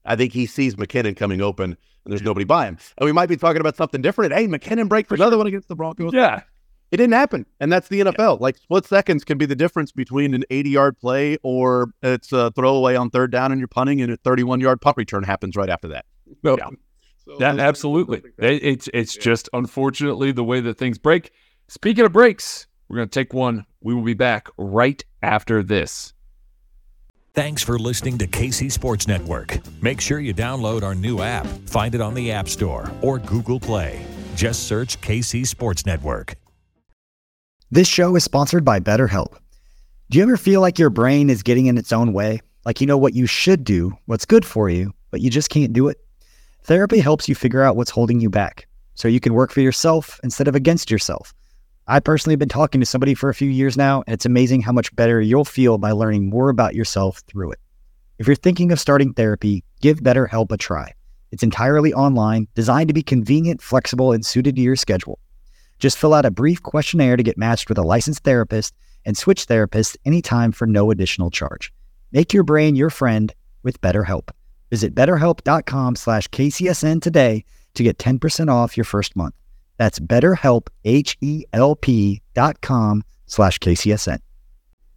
[0.05, 2.79] I think he sees McKinnon coming open and there's nobody by him.
[2.99, 4.33] And we might be talking about something different.
[4.33, 6.13] Hey, McKinnon breaks for another one against the Broncos.
[6.13, 6.43] Yeah.
[6.93, 7.45] It didn't happen.
[7.59, 8.17] And that's the NFL.
[8.19, 8.37] Yeah.
[8.41, 12.53] Like split seconds can be the difference between an 80 yard play or it's a
[12.53, 15.69] throwaway on third down and you're punting and a 31 yard punt return happens right
[15.69, 16.07] after that.
[16.43, 16.69] Yeah.
[17.27, 18.23] So that, absolutely.
[18.39, 19.23] It's, it's yeah.
[19.23, 21.33] just unfortunately the way that things break.
[21.69, 23.67] Speaking of breaks, we're going to take one.
[23.81, 26.13] We will be back right after this.
[27.35, 29.59] Thanks for listening to KC Sports Network.
[29.83, 31.47] Make sure you download our new app.
[31.67, 34.07] Find it on the App Store or Google Play.
[34.35, 36.35] Just search KC Sports Network.
[37.71, 39.37] This show is sponsored by BetterHelp.
[40.09, 42.41] Do you ever feel like your brain is getting in its own way?
[42.65, 45.73] Like you know what you should do, what's good for you, but you just can't
[45.73, 45.99] do it?
[46.67, 50.19] Therapy helps you figure out what's holding you back so you can work for yourself
[50.25, 51.33] instead of against yourself.
[51.87, 54.63] I personally have been talking to somebody for a few years now, and it's amazing
[54.63, 57.61] how much better you'll feel by learning more about yourself through it.
[58.19, 60.93] If you're thinking of starting therapy, give BetterHelp a try.
[61.31, 65.21] It's entirely online, designed to be convenient, flexible, and suited to your schedule.
[65.79, 68.75] Just fill out a brief questionnaire to get matched with a licensed therapist
[69.05, 71.73] and switch therapists anytime for no additional charge.
[72.11, 74.31] Make your brain your friend with BetterHelp.
[74.71, 79.35] Visit betterhelp.com slash KCSN today to get 10% off your first month.
[79.77, 84.19] That's betterhelp, H-E-L-P dot com slash KCSN.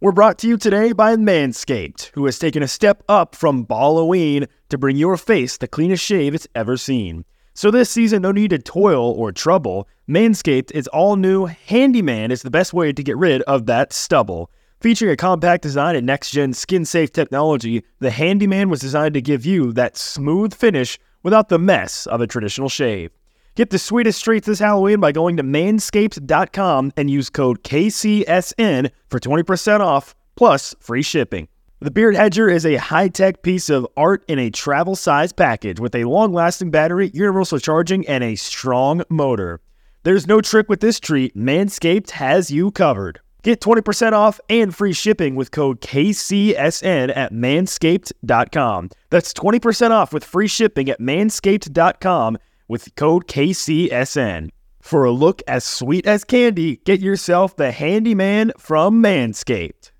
[0.00, 4.46] We're brought to you today by Manscaped, who has taken a step up from Halloween
[4.70, 7.26] to bring your face the cleanest shave it's ever seen.
[7.52, 9.86] So this season, no need to toil or trouble.
[10.08, 14.50] Manscaped is all new Handyman is the best way to get rid of that stubble.
[14.80, 19.20] Featuring a compact design and next gen skin safe technology, the Handyman was designed to
[19.20, 23.10] give you that smooth finish without the mess of a traditional shave.
[23.56, 29.20] Get the sweetest treats this Halloween by going to manscaped.com and use code KCSN for
[29.20, 31.48] 20% off plus free shipping.
[31.80, 35.78] The Beard Hedger is a high tech piece of art in a travel size package
[35.78, 39.60] with a long lasting battery, universal charging, and a strong motor.
[40.04, 43.20] There's no trick with this treat, Manscaped has you covered.
[43.42, 48.90] Get 20% off and free shipping with code KCSN at manscaped.com.
[49.08, 54.50] That's 20% off with free shipping at manscaped.com with code KCSN.
[54.80, 59.90] For a look as sweet as candy, get yourself the handyman from Manscaped.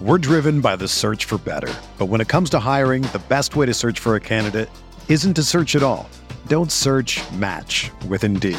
[0.00, 1.72] We're driven by the search for better.
[1.98, 4.68] But when it comes to hiring, the best way to search for a candidate
[5.08, 6.08] isn't to search at all.
[6.48, 8.58] Don't search match with Indeed.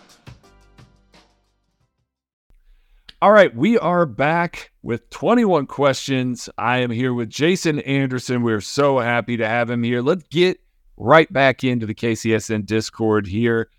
[3.23, 6.49] All right, we are back with 21 questions.
[6.57, 8.41] I am here with Jason Anderson.
[8.41, 10.01] We're so happy to have him here.
[10.01, 10.59] Let's get
[10.97, 13.69] right back into the KCSN Discord here.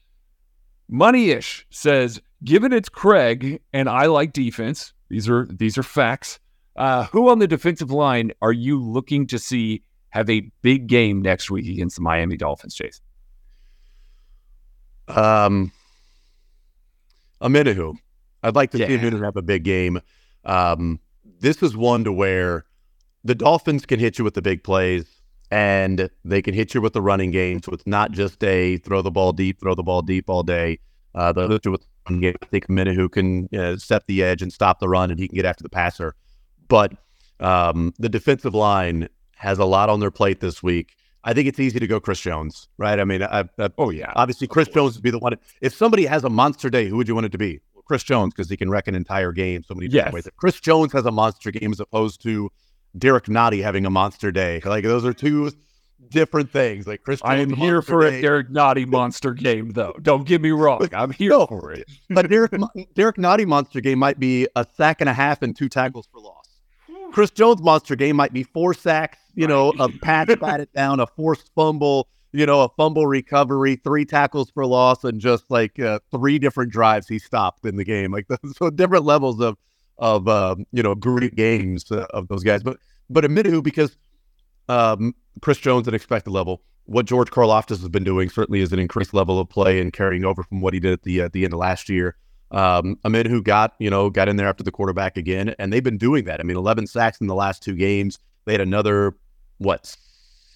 [0.88, 6.38] Moneyish says, given it's Craig and I like defense, these are these are facts.
[6.76, 11.20] Uh, who on the defensive line are you looking to see have a big game
[11.20, 13.04] next week against the Miami Dolphins, Jason?
[15.08, 15.72] Um,
[17.40, 17.96] Omenihu.
[18.42, 18.88] I'd like to Yeah.
[18.88, 20.00] see him have a big game.
[20.44, 20.98] Um,
[21.40, 22.64] this is one to where
[23.24, 25.06] the Dolphins can hit you with the big plays
[25.50, 27.62] and they can hit you with the running game.
[27.62, 30.78] So it's not just a throw the ball deep, throw the ball deep all day.
[31.14, 32.34] Uh, they'll hit you with the running game.
[32.42, 35.36] I think Omenihu can uh, set the edge and stop the run and he can
[35.36, 36.14] get after the passer.
[36.68, 36.92] But
[37.38, 40.94] um, the defensive line has a lot on their plate this week.
[41.24, 42.98] I think it's easy to go Chris Jones, right?
[42.98, 45.36] I mean, I, I, Oh yeah, Obviously, Chris Jones would be the one.
[45.60, 47.60] If somebody has a monster day, who would you want it to be?
[47.92, 50.14] Chris Jones, because he can wreck an entire game so many different Yes.
[50.14, 50.26] ways.
[50.26, 52.50] If Chris Jones has a monster game as opposed to
[52.96, 54.62] Derrick Nnadi having a monster day.
[54.64, 55.50] Like those are two
[56.08, 56.86] different things.
[56.86, 58.18] Like Chris, I am here for day.
[58.18, 59.94] a Derrick Nnadi monster game, though.
[60.00, 60.88] Don't get me wrong.
[60.94, 61.46] I'm here No.
[61.46, 61.84] for it.
[62.08, 62.52] But Derrick
[62.94, 66.18] Derrick Nnadi monster game might be a sack and a half and two tackles for
[66.18, 66.48] loss.
[67.12, 71.06] Chris Jones monster game might be four sacks, you know, a patch batted down, a
[71.06, 76.00] forced fumble, you know, a fumble recovery, three tackles for loss, and just like uh,
[76.10, 78.12] three different drives he stopped in the game.
[78.12, 79.56] Like so different levels of
[79.98, 82.62] of um, you know great games uh, of those guys.
[82.62, 82.78] But
[83.10, 83.96] but Omenihu because
[84.68, 86.62] um, Chris Jones at expected level.
[86.86, 90.24] What George Karlaftis has been doing certainly is an increased level of play and carrying
[90.24, 92.16] over from what he did at the at the end of last year.
[92.50, 95.98] Um, Omenihu got you know got in there after the quarterback again, and they've been
[95.98, 96.40] doing that.
[96.40, 98.18] I mean, 11 sacks in the last two games.
[98.46, 99.14] They had another
[99.58, 99.96] what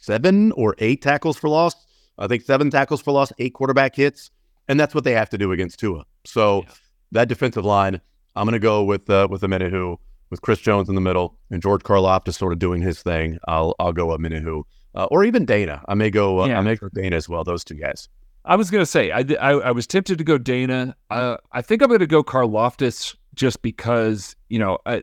[0.06, 1.74] seven or eight tackles for loss.
[2.18, 4.30] I think seven tackles for loss, eight quarterback hits,
[4.68, 6.04] and that's what they have to do against Tua.
[6.24, 6.72] So Yeah.
[7.12, 8.00] that defensive line,
[8.34, 9.96] I'm going to go with uh, with Omenihu,
[10.30, 13.38] with Chris Jones in the middle and George Karlaftis sort of doing his thing.
[13.48, 14.62] I'll I'll go Omenihu,
[14.94, 15.82] uh, or even Danna.
[15.88, 16.40] I may go.
[16.42, 16.58] Uh, Yeah.
[16.58, 17.44] I may go Danna as well.
[17.44, 18.08] Those two guys.
[18.44, 20.94] I was gonna say I, I, I was tempted to go Danna.
[21.10, 25.00] Uh, I think I'm gonna go Karlaftis just because you know uh,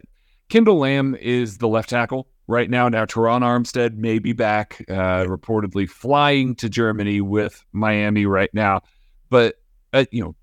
[0.50, 2.90] Kendall Lamm is the left tackle right now.
[2.90, 8.82] Now Terron Armstead may be back, uh, reportedly flying to Germany with Miami right now.
[9.30, 9.56] But
[9.94, 10.36] uh, you know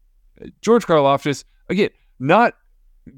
[0.63, 2.55] George Karlaftis again, not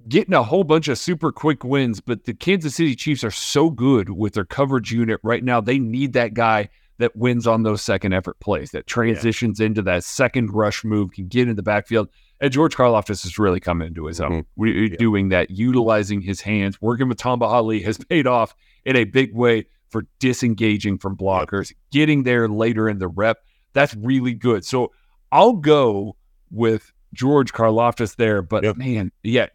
[0.09, 3.69] getting a whole bunch of super quick wins, but the Kansas City Chiefs are so
[3.71, 5.61] good with their coverage unit right now.
[5.61, 6.69] They need that guy
[6.99, 11.27] that wins on those second effort plays, that transitions into that second rush move, can
[11.27, 12.09] get in the backfield.
[12.41, 14.31] And George Karlaftis is really coming into his own.
[14.43, 14.45] Mhm.
[14.57, 14.97] We, Yeah.
[14.99, 19.35] Doing that, utilizing his hands, working with Tamba Hali has paid off in a big
[19.35, 23.39] way for disengaging from blockers, getting there later in the rep.
[23.75, 24.65] That's really good.
[24.65, 24.93] So
[25.31, 26.17] I'll go
[26.51, 28.43] with George Karlaftis there.
[28.43, 28.77] But Yep.
[28.77, 29.47] man, yeah,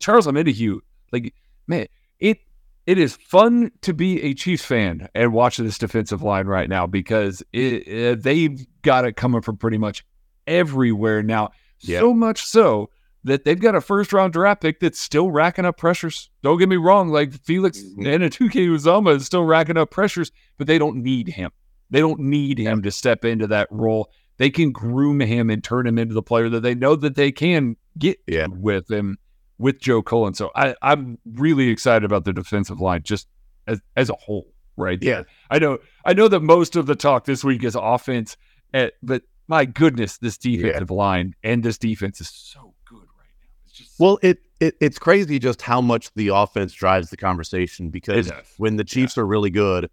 [0.00, 0.78] Charles Omenihu,
[1.12, 1.32] like
[1.66, 1.86] man,
[2.18, 2.38] it
[2.86, 6.86] it is fun to be a Chiefs fan and watch this defensive line right now
[6.86, 10.04] because it, uh, they've got it coming from pretty much
[10.46, 11.50] everywhere now.
[11.80, 12.00] Yeah.
[12.00, 12.90] So much so
[13.24, 16.30] that they've got a first round draft pick that's still racking up pressures.
[16.42, 18.06] Don't get me wrong, like Felix Mhm.
[18.06, 21.50] and Atuke Uzama is still racking up pressures, but they don't need him.
[21.90, 24.10] They don't need him to step into that role.
[24.36, 27.30] They can groom him and turn him into the player that they know that they
[27.32, 28.48] can get Yeah.
[28.50, 29.16] with him
[29.58, 30.34] with Joe Cullen.
[30.34, 33.28] So I, I'm really excited about the defensive line just
[33.66, 34.98] as as a whole, right?
[35.00, 35.22] Yeah.
[35.50, 38.36] I know I know that most of the talk this week is offense,
[38.74, 43.46] eh, but my goodness, this defensive line and this defense is so good right now.
[43.66, 47.90] It's just Well, it, it it's crazy just how much the offense drives the conversation
[47.90, 48.28] because
[48.58, 49.90] when the Chiefs are really good,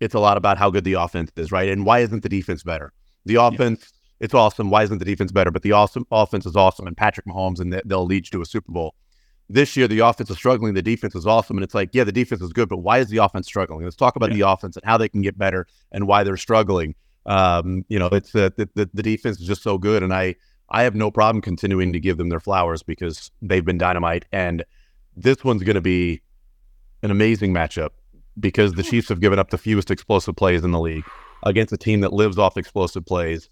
[0.00, 1.68] it's a lot about how good the offense is, right?
[1.68, 2.92] And why isn't the defense better?
[3.26, 4.70] The offense, it's awesome.
[4.70, 5.50] Why isn't the defense better?
[5.50, 8.42] But the awesome offense is awesome, and Patrick Mahomes, and they- they'll lead you to
[8.42, 8.94] a Super Bowl.
[9.48, 10.72] This year, the offense is struggling.
[10.74, 13.08] The defense is awesome, and it's like, yeah, the defense is good, but why is
[13.08, 13.84] the offense struggling?
[13.84, 16.94] Let's talk about the offense and how they can get better and why they're struggling.
[17.26, 20.34] Um, you know, it's uh, the, the the defense is just so good, and I
[20.70, 24.24] I have no problem continuing to give them their flowers because they've been dynamite.
[24.32, 24.64] And
[25.16, 26.22] this one's going to be
[27.02, 27.90] an amazing matchup
[28.40, 31.04] because the Chiefs have given up the fewest explosive plays in the league
[31.44, 33.48] against a team that lives off explosive plays.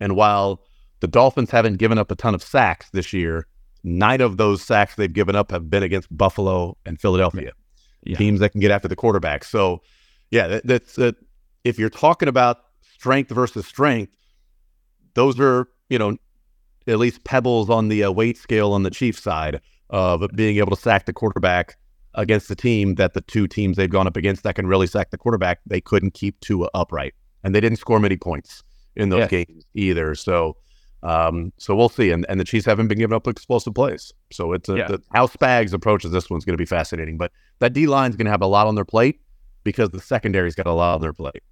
[0.00, 0.60] And while
[1.00, 3.46] the Dolphins haven't given up a ton of sacks this year,
[3.84, 7.52] nine of those sacks they've given up have been against Buffalo and Philadelphia,
[8.04, 8.16] Yeah.
[8.16, 9.44] teams that can get after the quarterback.
[9.44, 9.82] So,
[10.30, 11.12] yeah, that, that's uh,
[11.62, 14.12] if you're talking about strength versus strength,
[15.12, 16.16] those are you know
[16.86, 19.60] at least pebbles on the uh, weight scale on the Chiefs side
[19.90, 21.76] of being able to sack the quarterback
[22.14, 25.10] against the team that the two teams they've gone up against that can really sack
[25.10, 28.62] the quarterback, they couldn't keep Tua upright, and they didn't score many points
[28.96, 29.44] in those Yeah.
[29.44, 30.14] games either.
[30.14, 30.56] So,
[31.02, 32.10] um, so we'll see.
[32.10, 34.88] And and the Chiefs haven't been giving up explosive plays, so it's a, Yeah.
[34.88, 37.18] the, how Spags approaches this one's going to be fascinating.
[37.18, 39.20] But that D line's going to have a lot on their plate
[39.64, 41.42] because the secondary's got a lot on their plate.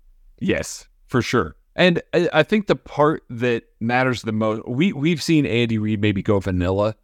[0.41, 1.57] Yes, for sure.
[1.74, 6.00] And I, I think the part that matters the most, we we've seen Andy Reid
[6.00, 6.94] maybe go vanilla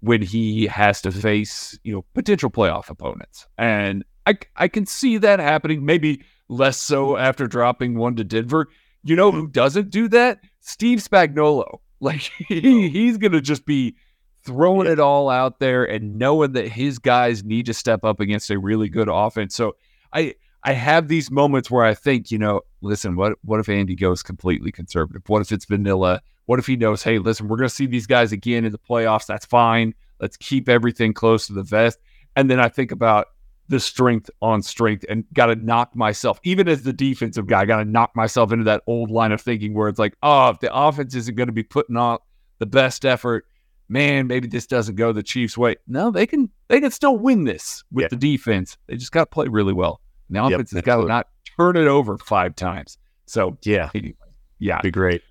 [0.00, 5.18] when he has to face you know potential playoff opponents, and I I can see
[5.18, 5.84] that happening.
[5.84, 8.68] Maybe less so after dropping one to Denver.
[9.04, 10.40] You know who doesn't do that?
[10.60, 11.80] Steve Spagnuolo.
[12.00, 12.90] Like he, oh.
[12.92, 13.96] he's gonna just be
[14.44, 18.50] throwing it all out there and knowing that his guys need to step up against
[18.50, 19.56] a really good offense.
[19.56, 19.74] So
[20.12, 23.94] I I have these moments where I think, you know, listen, what what if Andy
[23.94, 25.22] goes completely conservative?
[25.28, 26.20] What if it's vanilla?
[26.46, 28.78] What if he knows, hey, listen, we're going to see these guys again in the
[28.78, 29.26] playoffs.
[29.26, 29.94] That's fine.
[30.18, 31.98] Let's keep everything close to the vest.
[32.36, 33.26] And then I think about
[33.68, 37.78] the strength on strength and got to knock myself, even as the defensive guy, got
[37.78, 40.74] to knock myself into that old line of thinking where it's like, oh, if the
[40.74, 42.18] offense isn't going to be putting on
[42.60, 43.44] the best effort,
[43.90, 45.76] man, maybe this doesn't go the Chiefs' way.
[45.86, 48.08] No, they can they can still win this with Yeah.
[48.08, 48.78] the defense.
[48.86, 50.00] They just got to play really well.
[50.30, 52.98] The Yep, has got to not turn it over five times.
[53.26, 54.14] So Yeah, anyway,
[54.58, 55.22] yeah, be great.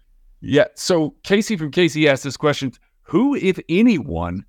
[0.42, 0.66] yeah.
[0.76, 2.72] So Casey from Casey asked this question:
[3.04, 4.46] Who, if anyone,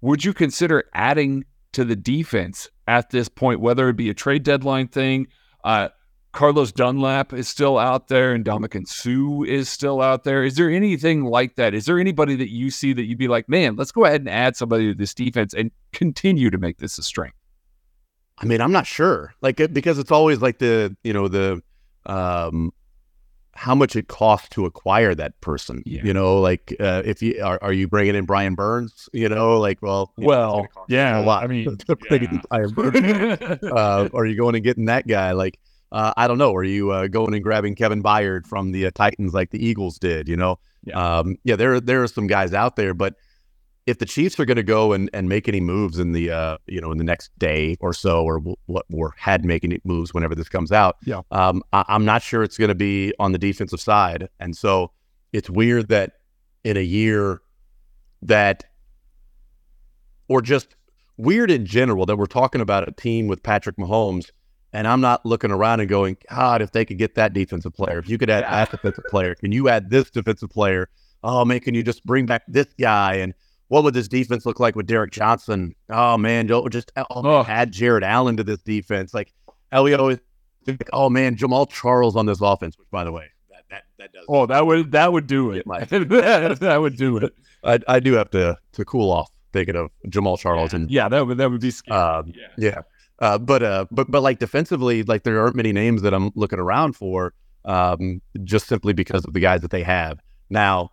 [0.00, 3.60] would you consider adding to the defense at this point?
[3.60, 5.28] Whether it be a trade deadline thing,
[5.64, 5.88] uh,
[6.32, 10.44] Carlos Dunlap is still out there, and Ndamukong Suh is still out there.
[10.44, 11.74] Is there anything like that?
[11.74, 14.30] Is there anybody that you see that you'd be like, man, let's go ahead and
[14.30, 17.34] add somebody to this defense and continue to make this a strength?
[18.40, 21.62] I mean, I'm not sure, like it- because it's always like the you know the
[22.06, 22.72] um
[23.52, 25.82] how much it costs to acquire that person.
[25.84, 26.00] Yeah.
[26.04, 29.08] You know, like uh, if you are, are you bringing in Brian Burns?
[29.12, 31.44] You know, like well, you know, Well, yeah, a lot.
[31.44, 33.62] I mean, to bring in Brian Burns.
[33.64, 35.32] uh, are you going and getting that guy?
[35.32, 35.58] Like,
[35.92, 36.54] uh, I don't know.
[36.54, 39.98] Are you uh, going and grabbing Kevin Byard from the uh, Titans like the Eagles
[39.98, 40.26] did?
[40.28, 41.18] You know, Yeah.
[41.18, 41.56] um, yeah.
[41.56, 43.14] There, there are some guys out there, but
[43.90, 46.56] if the Chiefs are going to go and, and make any moves in the uh,
[46.66, 50.34] you know in the next day or so, or what or had making moves whenever
[50.34, 51.22] this comes out, Yeah.
[51.30, 54.92] um, I, I'm not sure it's going to be on the defensive side, and so
[55.32, 56.12] it's weird that
[56.64, 57.40] in a year
[58.22, 58.64] that
[60.28, 60.76] or just
[61.16, 64.30] weird in general that we're talking about a team with Patrick Mahomes,
[64.72, 67.98] and I'm not looking around and going, God, if they could get that defensive player,
[67.98, 70.88] if you could add that defensive player, can you add this defensive player?
[71.22, 73.14] Oh man, can you just bring back this guy?
[73.16, 73.34] And
[73.70, 75.74] what would this defense look like with Derrick Johnson?
[75.88, 77.44] Oh man, don't just oh, Oh.
[77.48, 79.14] add Jared Allen to this defense.
[79.14, 79.32] Like
[79.72, 80.18] how we always
[80.92, 84.24] oh man, Jamaal Charles on this offense, which by the way, that that, that does
[84.28, 85.56] oh, that would that would do it.
[85.56, 87.32] Get my- that would do it.
[87.64, 91.26] I, I do have to to cool off thinking of Jamaal Charles and Yeah, that
[91.26, 91.98] would that would be scary.
[91.98, 92.46] um, yeah.
[92.58, 92.80] yeah.
[93.20, 96.58] Uh, but uh, but but like defensively, like there aren't many names that I'm looking
[96.58, 97.34] around for,
[97.66, 100.18] um, just simply because of the guys that they have
[100.48, 100.90] now.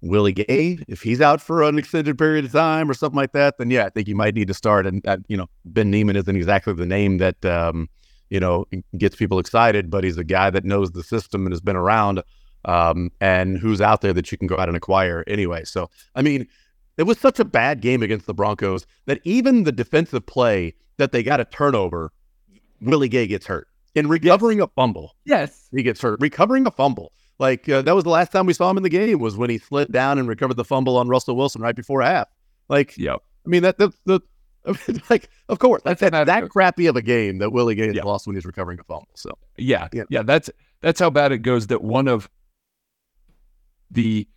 [0.00, 3.58] Willie Gay, if he's out for an extended period of time or something like that,
[3.58, 4.86] then yeah, I think you might need to start.
[4.86, 7.88] And uh, you know, Ben Niemann isn't exactly the name that um,
[8.30, 8.64] you know
[8.96, 12.22] gets people excited, but he's a guy that knows the system and has been around,
[12.64, 15.64] um, and who's out there that you can go out and acquire anyway.
[15.64, 16.46] So I mean,
[16.96, 21.10] it was such a bad game against the Broncos that even the defensive play that
[21.12, 22.12] they got a turnover,
[22.80, 23.66] Willie Gay gets hurt.
[23.94, 25.68] In recovering a fumble, Yes.
[25.74, 26.20] he gets hurt.
[26.20, 27.12] Recovering a fumble.
[27.38, 29.50] Like uh, that was the last time we saw him in the game was when
[29.50, 32.28] he slid down and recovered the fumble on Russell Wilson right before half.
[32.68, 34.20] Like, yeah, I mean, that, that's the,
[35.10, 38.02] like, of course, that's, that, that crappy of a game that Willie Gay Yeah.
[38.02, 39.08] lost when he's recovering a fumble.
[39.14, 40.02] So, Yeah, Yeah.
[40.10, 40.50] yeah, That's
[40.82, 41.68] that's how bad it goes.
[41.68, 42.28] That one of
[43.90, 44.28] the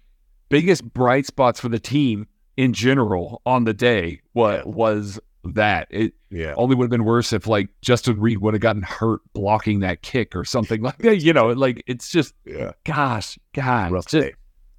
[0.49, 2.28] biggest bright spots for the team
[2.58, 6.54] in general on the day was was that it yeah.
[6.56, 10.02] only would have been worse if like Justin Reid would have gotten hurt blocking that
[10.04, 11.18] kick or something like that.
[11.22, 12.74] You know, like it's just Yeah.
[12.84, 14.32] gosh, God, Rough just-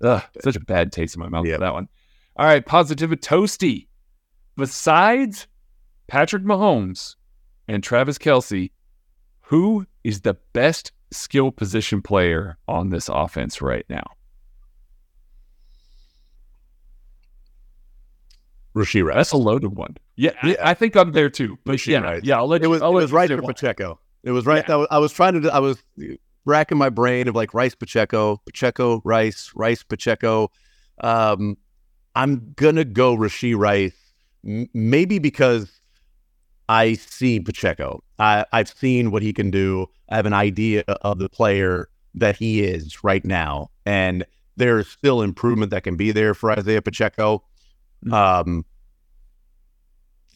[0.02, 1.54] ugh, such a bad taste in my mouth Yeah.
[1.54, 1.88] for that one.
[2.36, 3.88] All right, positive toasty.
[4.56, 5.46] Besides
[6.06, 7.16] Patrick Mahomes
[7.68, 8.70] and Travis Kelce,
[9.40, 14.04] who is the best skill position player on this offense right now?
[18.74, 19.16] Rashee Rice.
[19.16, 19.96] That's a loaded one.
[20.16, 21.58] Yeah, I, I think I'm there too.
[21.64, 22.70] But Rashee yeah, yeah, I'll let It you.
[22.70, 23.42] was, I'll it was right for.
[23.42, 23.98] Pacheco.
[24.22, 24.64] It was right.
[24.68, 24.74] Yeah.
[24.74, 25.52] I was- I was trying to.
[25.52, 25.82] I was
[26.44, 30.50] racking my brain of like Rice Pacheco, Pacheco Rice, Rice Pacheco.
[31.00, 31.56] Um,
[32.14, 33.96] I'm gonna go Rasheed Rice,
[34.46, 35.80] m- maybe because
[36.68, 38.02] I see Pacheco.
[38.18, 39.86] I, I've seen what he can do.
[40.08, 44.24] I have an idea of the player that he is right now, and
[44.56, 47.42] there's still improvement that can be there for Isaiah Pacheco.
[48.10, 48.64] Um,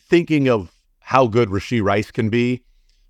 [0.09, 2.63] thinking of how good Rasheed Rice can be,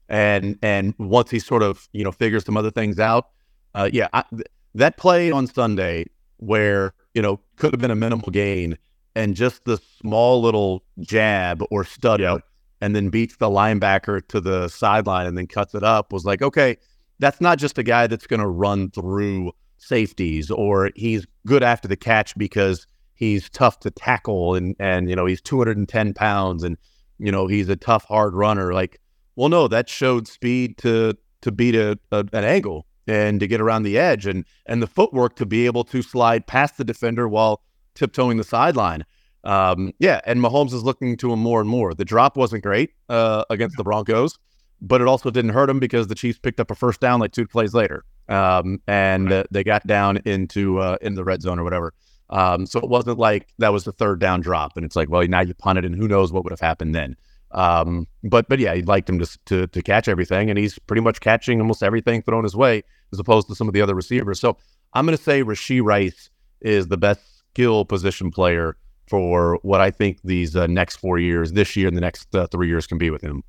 [0.09, 3.29] and and once he sort of you know figures some other things out,
[3.75, 6.07] uh, yeah, I, th- that play on Sunday
[6.39, 8.79] where you know could have been a minimal gain,
[9.15, 12.41] and just the small little jab or stutter,
[12.81, 16.43] and then beats the linebacker to the sideline and then cuts it up was like,
[16.43, 16.77] okay,
[17.19, 21.89] that's not just a guy that's going to run through safeties or he's good after
[21.89, 22.87] the catch because
[23.17, 26.77] he's tough to tackle and and you know he's 210 pounds and
[27.19, 29.01] you know he's a tough hard runner like
[29.35, 33.61] well no that showed speed to to beat a, a an angle and to get
[33.61, 37.29] around the edge and and the footwork to be able to slide past the defender
[37.29, 37.63] while
[37.95, 39.05] tiptoeing the sideline.
[39.45, 41.95] Um yeah and Mahomes is looking to him more and more.
[41.95, 44.39] The drop wasn't great uh against the Broncos
[44.83, 47.33] but it also didn't hurt him because the Chiefs picked up a first down like
[47.33, 48.05] two plays later.
[48.29, 51.95] Um and uh, they got down into uh in the red zone or whatever
[52.31, 55.27] um, so it wasn't like that was the third down drop, and it's like, well,
[55.27, 57.17] now you punted, and who knows what would have happened then.
[57.53, 61.03] Um, but but yeah, he liked him to, to to catch everything, and he's pretty
[61.03, 64.41] much catching almost everything thrown his way, as opposed to some of the other receivers.
[64.41, 64.57] So
[64.95, 69.91] I'm going to say Rasheed Rice is the best skill position player for what I
[69.91, 72.99] think these uh, next four years, this year and the next uh, three years, can
[72.99, 73.45] be with him.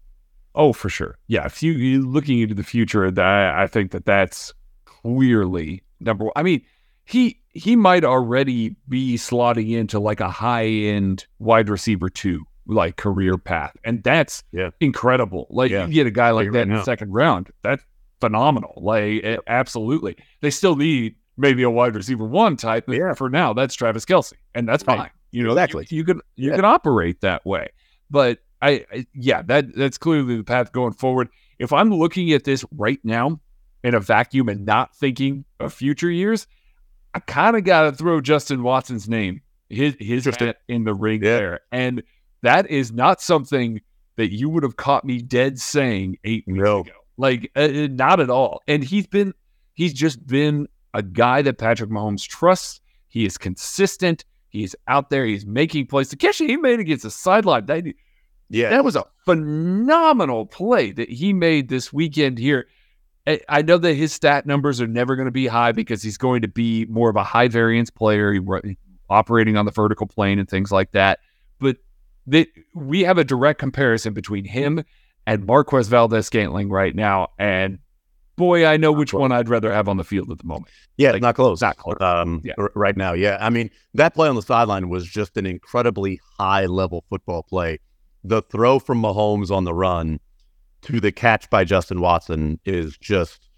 [0.53, 1.17] Oh, for sure.
[1.27, 4.53] Yeah, if you you looking into the future, that I think that that's
[4.85, 6.33] clearly number one.
[6.35, 6.61] I mean,
[7.07, 12.97] he he might already be slotting into like a high end wide receiver two like
[12.97, 14.69] career path, and that's Yeah.
[14.81, 15.47] incredible.
[15.49, 15.87] Like Yeah.
[15.87, 17.83] you get a guy like Right that in the second round, that's
[18.19, 18.73] phenomenal.
[18.77, 22.85] Like it- absolutely, they still need maybe a wide receiver one type.
[22.87, 23.13] but Yeah.
[23.13, 24.97] For now, that's Travis Kelce, and that's Right.
[24.97, 25.09] fine.
[25.31, 25.85] You know, Exactly.
[25.89, 26.55] You, you can you Yeah.
[26.57, 27.69] can operate that way,
[28.09, 31.29] but I, I yeah, that that's clearly the path going forward.
[31.59, 33.39] If I'm looking at this right now
[33.83, 36.47] in a vacuum and not thinking of future years,
[37.13, 41.23] I kind of got to throw Justin Watson's name, his his hat in the ring
[41.23, 41.37] Yeah.
[41.37, 42.03] there, and
[42.43, 43.81] that is not something
[44.17, 46.79] that you would have caught me dead saying eight weeks No.
[46.81, 46.91] ago.
[47.17, 48.61] Like uh, uh, not at all.
[48.67, 49.33] And he's been
[49.73, 52.79] he's just been a guy that Patrick Mahomes trusts.
[53.09, 54.23] He is consistent.
[54.49, 55.25] He's out there.
[55.25, 56.09] He's making plays.
[56.09, 57.83] The catch he made against the sideline, that,
[58.49, 62.67] Yeah, that was a phenomenal play that he made this weekend here.
[63.27, 66.41] I- know that his stat numbers are never going to be high because he's going
[66.43, 68.77] to be more of a high variance player, he,
[69.09, 71.19] operating on the vertical plane and things like that.
[71.59, 71.77] But
[72.73, 74.83] we have a direct comparison between him
[75.25, 77.79] and Marquez Valdez Scantling right now, and
[78.37, 80.67] boy, I know which one I'd rather have on the field at the moment.
[80.97, 81.59] Yeah, Like, not close.
[81.61, 81.97] not close.
[81.99, 82.53] Um, Yeah.
[82.57, 83.37] r- right now, yeah.
[83.41, 87.79] I mean, that play on the sideline was just an incredibly high level football play.
[88.23, 90.19] The throw from Mahomes on the run
[90.83, 93.49] to the catch by Justin Watson is just,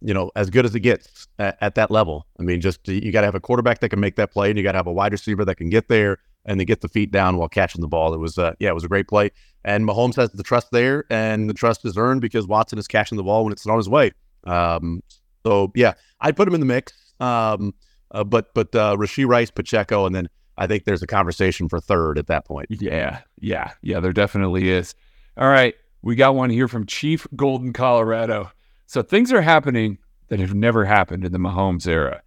[0.00, 2.26] you know, as good as it gets at, at that level.
[2.38, 4.58] I mean, just you got to have a quarterback that can make that play, and
[4.58, 6.88] you got to have a wide receiver that can get there and then get the
[6.88, 8.12] feet down while catching the ball.
[8.12, 9.30] It was, uh, yeah, it was a great play.
[9.64, 13.16] And Mahomes has the trust there, and the trust is earned because Watson is catching
[13.16, 14.12] the ball when it's on his way.
[14.44, 15.02] Um,
[15.44, 16.92] so yeah, I'd put him in the mix.
[17.20, 17.74] Um,
[18.10, 21.80] uh, but but uh, Rasheed Rice, Pacheco, and then I think there's a conversation for
[21.80, 22.66] third at that point.
[22.70, 24.94] Yeah, yeah, yeah, there definitely is.
[25.36, 28.52] All right, we got one here from Chief Golden, Colorado.
[28.86, 29.96] So things are happening
[30.28, 32.22] that have never happened in the Mahomes era.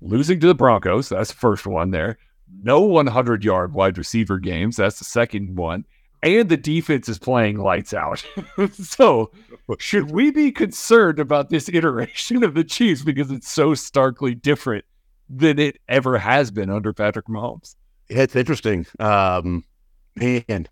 [0.00, 2.18] Losing to the Broncos, that's the first one there.
[2.62, 5.84] No 100 yard wide receiver games, that's the second one.
[6.24, 8.26] And the defense is playing lights out.
[8.72, 9.30] so,
[9.78, 14.84] should we be concerned about this iteration of the Chiefs because it's so starkly different
[15.28, 17.76] than it ever has been under Patrick Mahomes?
[18.08, 18.86] It's interesting.
[18.98, 19.64] Um,
[20.16, 20.66] man,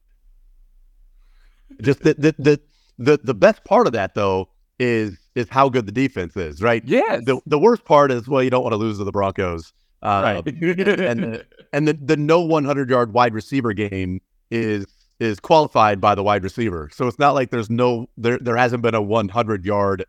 [1.82, 2.60] just the the, the
[2.98, 4.48] the the best part of that though
[4.78, 6.82] is is how good the defense is, right?
[6.84, 7.24] Yes.
[7.24, 9.72] The the worst part is well, you don't want to lose to the Broncos.
[10.00, 10.46] Uh, right.
[10.46, 14.20] and the, and the, the no 100 yard wide receiver game
[14.50, 14.86] is
[15.18, 16.88] is qualified by the wide receiver.
[16.92, 20.04] So it's not like there's no there there hasn't been a 100 yard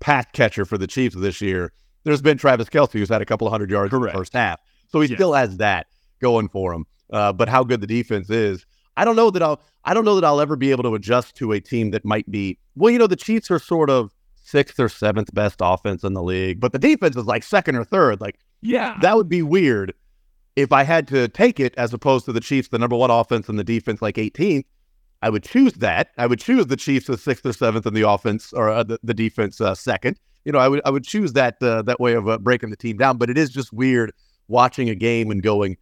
[0.00, 1.72] pass catcher for the Chiefs this year.
[2.04, 4.60] There's been Travis Kelce who's had a couple of hundred yards in the first half,
[4.88, 5.16] so he Yes.
[5.18, 5.86] still has that
[6.20, 6.86] going for him.
[7.12, 8.66] Uh, but how good the defense is,
[8.98, 11.34] I don't know that I'll I don't know that I'll ever be able to adjust
[11.36, 12.90] to a team that might be well.
[12.90, 16.60] You know, the Chiefs are sort of sixth or seventh best offense in the league,
[16.60, 18.20] but the defense is like second or third.
[18.20, 18.96] Like yeah.
[19.00, 19.94] that would be weird
[20.58, 23.48] if I had to take it as opposed to the Chiefs, the number one offense
[23.48, 24.64] and the defense like 18th,
[25.22, 26.08] I would choose that.
[26.18, 28.98] I would choose the Chiefs as sixth or seventh in the offense or uh, the,
[29.04, 30.18] the defense uh, second.
[30.44, 32.76] You know, I would I would choose that uh, that way of uh, breaking the
[32.76, 33.18] team down.
[33.18, 34.12] But it is just weird
[34.48, 35.76] watching a game and going,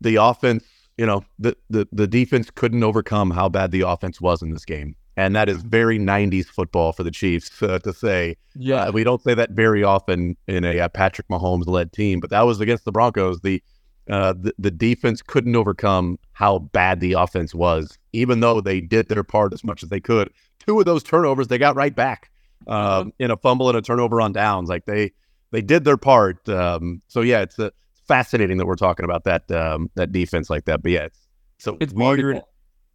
[0.00, 0.64] the offense.
[0.96, 4.64] You know, the the the defense couldn't overcome how bad the offense was in this
[4.64, 4.96] game.
[5.18, 8.36] And that is very 90s football for the Chiefs uh, to say.
[8.54, 8.84] Yeah.
[8.84, 12.28] Uh, we don't say that very often in a uh, Patrick Mahomes led team, but
[12.30, 13.40] that was against the Broncos.
[13.40, 13.62] The,
[14.10, 19.08] uh, the the defense couldn't overcome how bad the offense was, even though they did
[19.08, 20.30] their part as much as they could.
[20.58, 22.30] Two of those turnovers they got right back
[22.66, 24.68] um, in a fumble and a turnover on downs.
[24.68, 25.12] Like they
[25.50, 26.46] they did their part.
[26.48, 27.70] Um, so yeah, it's uh,
[28.08, 30.82] fascinating that we're talking about that um, that defense like that.
[30.82, 31.18] But yeah, it's
[31.58, 32.36] so It's Marty weird.
[32.36, 32.44] It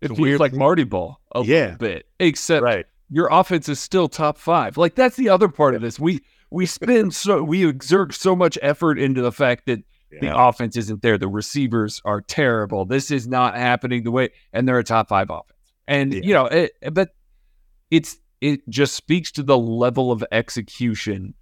[0.01, 0.39] It's feels weird.
[0.39, 1.75] like Marty Ball a Yeah.
[1.75, 2.85] bit, except Right.
[3.09, 4.77] your offense is still top five.
[4.77, 5.99] Like that's the other part of this.
[5.99, 6.65] We we
[7.05, 9.79] spend so we exert so much effort into the fact that
[10.19, 11.17] the offense isn't there.
[11.17, 12.83] The receivers are terrible.
[12.85, 15.57] This is not happening the way, and they're a top five offense.
[15.87, 16.19] And Yeah.
[16.23, 17.15] you know, it, but
[17.89, 21.33] it's it just speaks to the level of execution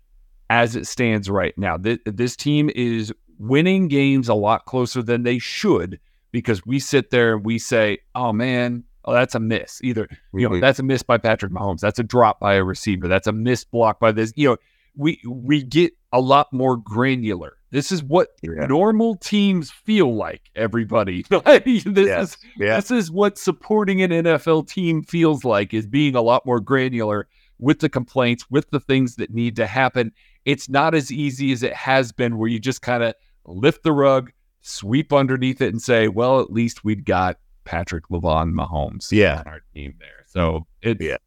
[0.49, 1.77] as it stands right now.
[1.77, 5.99] This, this team is winning games a lot closer than they should
[6.31, 10.47] because we sit there and we say, "Oh man, oh that's a miss." Either you
[10.47, 10.61] know Mhm.
[10.61, 13.63] that's a miss by Patrick Mahomes, that's a drop by a receiver, that's a miss
[13.63, 14.31] block by this.
[14.35, 14.57] You know,
[14.95, 17.53] we we get a lot more granular.
[17.71, 18.65] This is what Yeah.
[18.65, 20.41] normal teams feel like.
[20.55, 22.29] Everybody, this Yes.
[22.31, 22.75] is Yeah.
[22.77, 27.27] this is what supporting an NFL team feels like is being a lot more granular
[27.59, 30.11] with the complaints, with the things that need to happen.
[30.45, 33.13] It's not as easy as it has been where you just kind of
[33.49, 34.31] lift the rug,
[34.61, 39.39] sweep underneath it and say, well, at least we've got Patrick Lavon Mahomes Yeah.
[39.45, 40.25] on our team there.
[40.27, 41.17] So it's Yeah.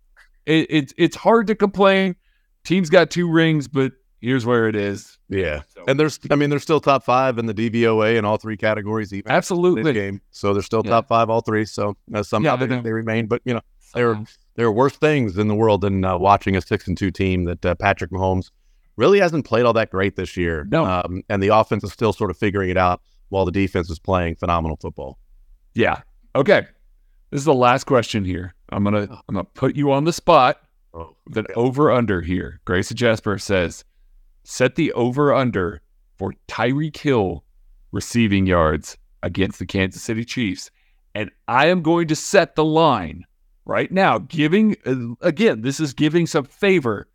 [0.46, 2.16] it, it's it's hard to complain.
[2.64, 5.18] Team's got two rings, but here's where it is.
[5.28, 5.62] Yeah.
[5.74, 8.56] So- And there's, I mean, they're still top five in the DVOA in all three
[8.56, 9.92] categories, even Absolutely.
[9.92, 10.20] game.
[10.30, 10.90] So they're still Yeah.
[10.92, 11.64] top five, all three.
[11.64, 13.26] So uh, somehow Yeah, they, they're- remain.
[13.26, 13.60] But you know,
[13.94, 14.22] there
[14.54, 17.44] there are worse things in the world than uh, watching a six and two team
[17.44, 18.50] that uh, Patrick Mahomes
[18.96, 20.66] really hasn't played all that great this year.
[20.70, 20.84] No.
[20.84, 23.98] Um, and the offense is still sort of figuring it out while the defense is
[23.98, 25.18] playing phenomenal football.
[25.74, 26.02] Yeah.
[26.34, 26.66] Okay.
[27.30, 28.54] This is the last question here.
[28.70, 30.60] I'm gonna I'm gonna put you on the spot.
[30.94, 32.60] Oh, with an over under here.
[32.66, 33.84] Grayson Jasper says,
[34.44, 35.80] set the over under
[36.18, 37.44] for Tyreek Hill
[37.92, 40.70] receiving yards against the Kansas City Chiefs.
[41.14, 43.24] And I am going to set the line
[43.64, 44.76] right now, giving,
[45.20, 47.08] again, this is giving some favor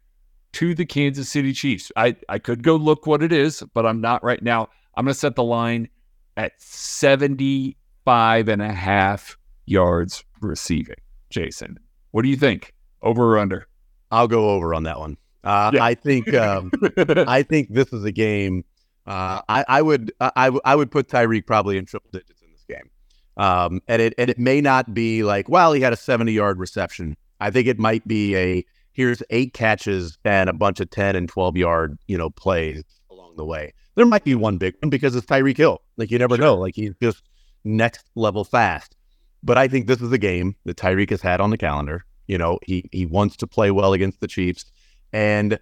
[0.53, 1.91] to the Kansas City Chiefs.
[1.95, 4.69] I, I could go look what it is, but I'm not right now.
[4.95, 5.89] I'm going to set the line
[6.35, 10.95] at 75 and a half yards receiving.
[11.29, 11.77] Jason,
[12.11, 12.73] what do you think?
[13.01, 13.67] Over or under?
[14.11, 15.17] I'll go over on that one.
[15.43, 15.83] Uh, Yeah.
[15.83, 18.63] I think um, I think this is a game.
[19.05, 22.65] Uh, I, I would I, I would- put Tyreek probably in triple digits in this
[22.67, 22.89] game,
[23.37, 26.59] um, and it and it may not be like well he had a seventy yard
[26.59, 27.15] reception.
[27.39, 28.65] I think it might be a
[28.97, 33.37] here's eight catches and a bunch of ten and twelve yard you know plays along
[33.37, 33.73] the way.
[33.95, 35.81] There might be one big one because it's Tyreek Hill.
[35.95, 36.55] Like you never know.
[36.55, 37.23] Like he's just
[37.63, 38.95] next level fast.
[39.43, 42.03] But I think this is a game that Tyreek has had on the calendar.
[42.27, 44.65] You know, he he wants to play well against the Chiefs,
[45.13, 45.57] and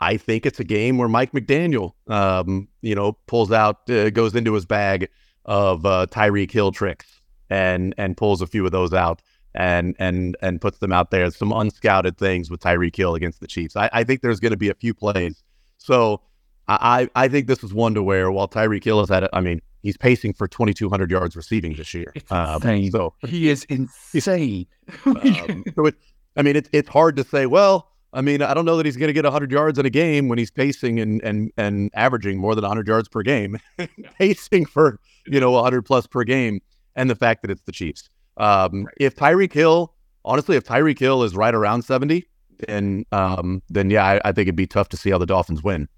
[0.00, 4.34] I think it's a game where Mike McDaniel, um, you know, pulls out, uh, goes
[4.34, 5.08] into his bag
[5.44, 7.20] of uh, Tyreek Hill tricks
[7.50, 9.20] and and pulls a few of those out
[9.56, 11.30] and and and puts them out there.
[11.30, 13.76] Some unscouted things with Tyreek Hill against the Chiefs.
[13.76, 15.42] I, I think there's going to be a few plays.
[15.78, 16.20] So
[16.68, 19.40] I I think this is one to where while Tyreek Hill has had, a- I
[19.40, 22.12] mean, he's pacing for 2,200 yards receiving this year.
[22.30, 24.66] Um, so he is insane.
[25.06, 25.94] um, so it,
[26.36, 27.46] I mean, it's it's hard to say.
[27.46, 29.90] Well, I mean, I don't know that he's going to get 100 yards in a
[29.90, 33.58] game when he's pacing and and and averaging more than 100 yards per game,
[34.18, 36.60] pacing for you know 100 plus per game,
[36.96, 38.10] and the fact that it's the Chiefs.
[38.36, 42.26] Um, If Tyreek Hill, honestly, if Tyreek Hill is right around 70,
[42.66, 45.62] then um, then yeah, I, I think it'd be tough to see how the Dolphins
[45.62, 45.88] win.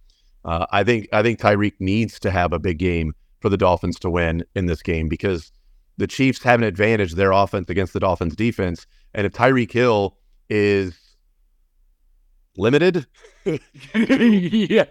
[0.45, 3.99] Uh, I think I think Tyreek needs to have a big game for the Dolphins
[4.01, 5.53] to win in this game because
[5.97, 8.87] the Chiefs have an advantage their offense against the Dolphins defense.
[9.15, 10.17] And if Tyreek Hill
[10.49, 10.99] is
[12.57, 13.07] limited,
[13.95, 14.85] yeah.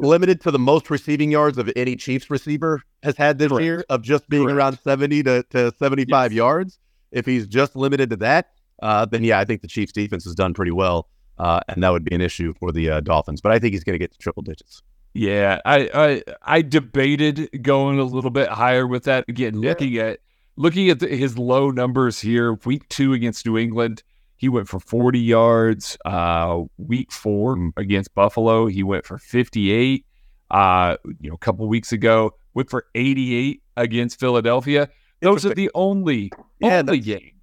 [0.00, 3.64] Limited to the most receiving yards of any Chiefs receiver has had this Correct.
[3.64, 4.56] year of just being Correct.
[4.56, 6.36] around 70 to, to 75 Yes.
[6.36, 6.78] yards,
[7.12, 8.50] if he's just limited to that,
[8.82, 11.08] uh, then yeah, I think the Chiefs defense has done pretty well.
[11.38, 13.40] Uh, and that would be an issue for the uh, Dolphins.
[13.40, 14.82] But I think he's going to get to triple digits.
[15.14, 19.24] Yeah, I, I I debated going a little bit higher with that.
[19.26, 20.20] Again, looking at
[20.56, 24.02] looking at the, his low numbers here, week two against New England,
[24.40, 25.98] he went for 40 yards.
[26.06, 30.06] Uh, week four against Buffalo, he went for 58.
[30.50, 34.88] Uh, you know, a couple weeks ago, went for 88 against Philadelphia.
[35.20, 37.34] Those are the only Yeah, only games.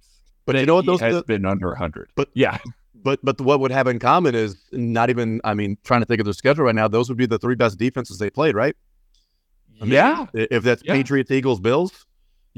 [0.44, 0.86] But you know what?
[0.86, 2.10] Those has the- been under 100.
[2.16, 2.58] But- yeah,
[3.04, 5.40] but but what would have in common is not even.
[5.44, 6.88] I mean, trying to think of their schedule right now.
[6.88, 8.74] Those would be the three best defenses they played, right?
[9.80, 10.94] I mean, yeah, If that's Yeah.
[10.94, 12.04] Patriots, Eagles, Bills,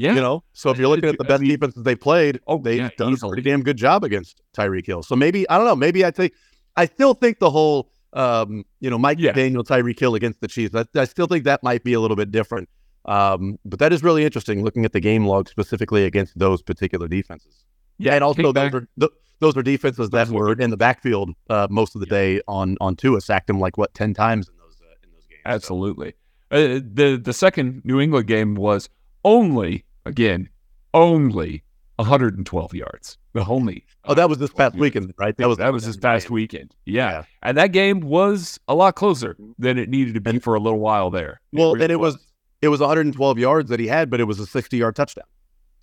[0.01, 0.15] yeah.
[0.15, 0.43] you know.
[0.53, 2.91] So if you're looking at the I best mean- defenses they played, Oh, they've yeah,
[2.97, 3.29] done easily.
[3.29, 5.03] a pretty damn good job against Tyreek Hill.
[5.03, 5.77] So maybe I don't know.
[5.77, 6.33] Maybe I think
[6.77, 9.33] I still think the whole um, you know Mike Yeah.
[9.33, 10.75] Daniel Tyreek Hill against the Chiefs.
[10.75, 12.69] I, I still think that might be a little bit different.
[13.07, 17.09] Um, but that is really interesting looking at the game log specifically against those particular
[17.09, 17.65] defenses.
[17.99, 21.67] yeah, and also those are th- those are defenses that were in the backfield uh,
[21.71, 24.77] most of the day on on Tua sacked him like what ten times in those
[24.83, 25.41] uh, in those games.
[25.45, 26.13] So- Absolutely.
[26.51, 28.89] Uh, the the second New England game was
[29.25, 30.49] only again
[30.93, 31.63] only
[31.97, 33.19] 112 yards.
[33.33, 33.85] The only.
[34.07, 35.37] Oh, that was this past 112 weekend, right?
[35.37, 36.75] That was that was this past weekend.
[36.85, 37.25] Yeah.
[37.43, 40.81] and that game was a lot closer than it needed to be for a little
[40.81, 41.41] while there.
[41.53, 42.19] Well, really and it was
[42.63, 45.27] it was 112 yards that he had, but it was a 60 yard touchdown.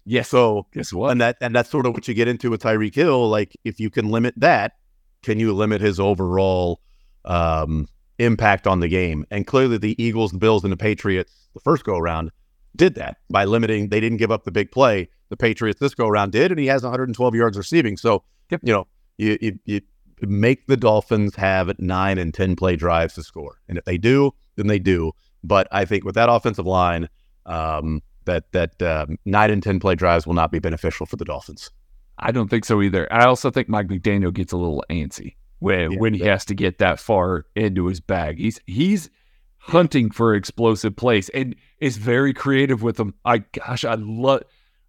[0.05, 0.27] yes.
[0.29, 1.11] So guess what?
[1.11, 3.29] and that and that's sort of what you get into with Tyreek Hill.
[3.29, 4.73] Like if you can limit that,
[5.23, 6.81] can you limit his overall
[7.25, 7.87] um,
[8.19, 9.25] impact on the game?
[9.31, 12.31] And clearly, the Eagles, the Bills, and the Patriots the first go around
[12.77, 13.89] did that by limiting.
[13.89, 15.09] They didn't give up the big play.
[15.29, 17.97] The Patriots this go around did, and he has 112 yards receiving.
[17.97, 18.61] So Yep.
[18.63, 19.81] you know you, you you
[20.21, 24.31] make the Dolphins have nine and ten play drives to score, and if they do,
[24.55, 25.11] then they do.
[25.43, 27.09] But I think with that offensive line,
[27.45, 31.25] um, that that um, nine and ten play drives will not be beneficial for the
[31.25, 31.69] Dolphins.
[32.19, 33.11] I don't think so either.
[33.13, 35.97] I also think Mike McDaniel gets a little antsy when Yeah.
[35.99, 38.39] when he has to get that far into his bag.
[38.39, 39.09] He's he's
[39.67, 43.13] hunting for explosive plays and is very creative with them.
[43.25, 44.43] I gosh, I love.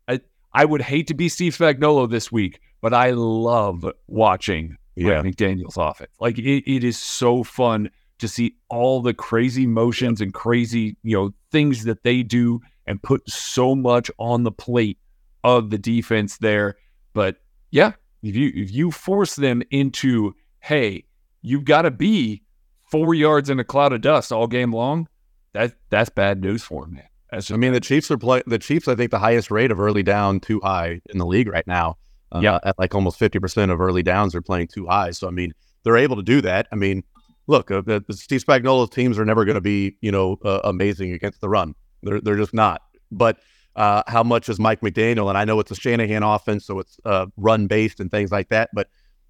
[0.07, 0.21] I
[0.53, 5.23] I would hate to be Steve Spagnuolo this week, but I love watching Yeah.
[5.23, 6.13] McDaniel's offense.
[6.21, 11.17] Like it, it is so fun to see all the crazy motions and crazy you
[11.17, 14.99] know things that they do and put so much on the plate
[15.45, 16.77] of the defense there.
[17.15, 17.37] But
[17.71, 21.05] yeah, if you if you force them into, hey,
[21.43, 22.43] you've got to be
[22.91, 25.09] four yards in a cloud of dust all game long,
[25.55, 27.05] that that's bad news for them, man.
[27.31, 28.45] That's I mean, the Chiefs are playing.
[28.47, 31.49] The Chiefs, I think, the highest rate of early down two high in the league
[31.49, 31.97] right now.
[32.33, 32.59] Uh, Yeah.
[32.65, 35.11] at like almost fifty percent of early downs are playing two high.
[35.11, 35.53] So I mean,
[35.85, 36.69] they're able to do that.
[36.73, 37.03] I mean,
[37.47, 40.61] look, uh, the, the Steve Spagnuolo's teams are never going to be, you know, uh,
[40.65, 41.75] amazing against the run.
[42.03, 42.83] They're they're just not.
[43.11, 43.39] But
[43.77, 45.29] uh, how much is Mike McDaniel?
[45.29, 48.49] And I know it's a Shanahan offense, so it's uh, run based and things like
[48.49, 48.71] that.
[48.73, 48.89] But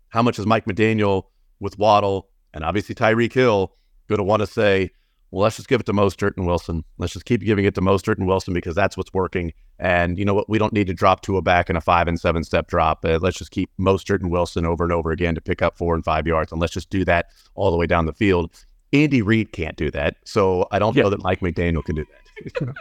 [0.08, 1.24] how much is Mike McDaniel
[1.60, 3.72] with Waddle and obviously Tyreek Hill
[4.08, 4.90] going to want to say,
[5.30, 6.82] well, let's just give it to Mostert and Wilson.
[6.96, 9.52] Let's just keep giving it to Mostert and Wilson because that's what's working.
[9.78, 10.48] And you know what?
[10.48, 13.04] We don't need to drop to a back in a five and seven step drop.
[13.04, 15.94] Uh, let's just keep Mostert and Wilson over and over again to pick up four
[15.94, 16.50] and five yards.
[16.50, 18.50] And let's just do that all the way down the field.
[18.94, 20.16] Andy Reid can't do that.
[20.24, 21.02] So I don't Yeah.
[21.04, 22.74] know that Mike McDaniel can do that.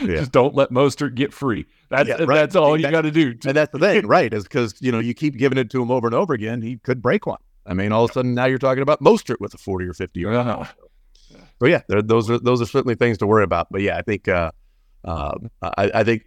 [0.02, 0.16] yeah.
[0.16, 1.64] just don't let Mostert get free.
[1.88, 2.34] That's Yeah, right.
[2.34, 3.34] that's all you got to do.
[3.46, 4.32] And that's the thing, right?
[4.34, 6.76] Is because you know you keep giving it to him over and over again, he
[6.76, 7.38] could break one.
[7.68, 9.92] I mean, all of a sudden now you're talking about Mostert with a forty or
[9.92, 10.34] fifty yard.
[10.36, 10.64] Uh-huh.
[11.60, 13.68] So yeah, those are those are certainly things to worry about.
[13.70, 14.50] But yeah, I think uh,
[15.04, 16.24] uh, I, I think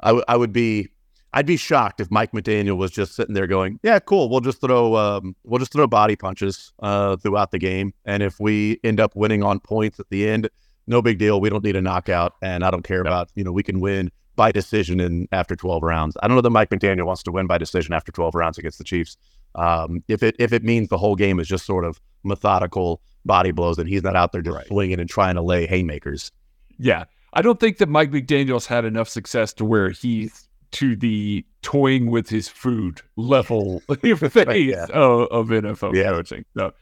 [0.00, 0.88] I, w- I would be
[1.32, 4.60] I'd be shocked if Mike McDaniel was just sitting there going, "Yeah, cool, we'll just
[4.60, 9.00] throw um, we'll just throw body punches uh, throughout the game, and if we end
[9.00, 10.48] up winning on points at the end,
[10.86, 11.40] no big deal.
[11.40, 14.10] We don't need a knockout, and I don't care about you know we can win
[14.36, 16.16] by decision in after 12 rounds.
[16.22, 18.78] I don't know that Mike McDaniel wants to win by decision after 12 rounds against
[18.78, 19.16] the Chiefs.
[19.54, 23.50] Um, if it if it means the whole game is just sort of methodical body
[23.50, 24.66] blows and he's not out there just Right.
[24.66, 26.30] swinging and trying to lay haymakers.
[26.78, 27.04] Yeah.
[27.32, 32.10] I don't think that Mike McDaniel's had enough success to where he's to the toying
[32.10, 34.86] with his food level phase Yeah.
[34.92, 36.10] of, of NFL Yeah.
[36.10, 36.44] coaching.
[36.56, 36.72] So,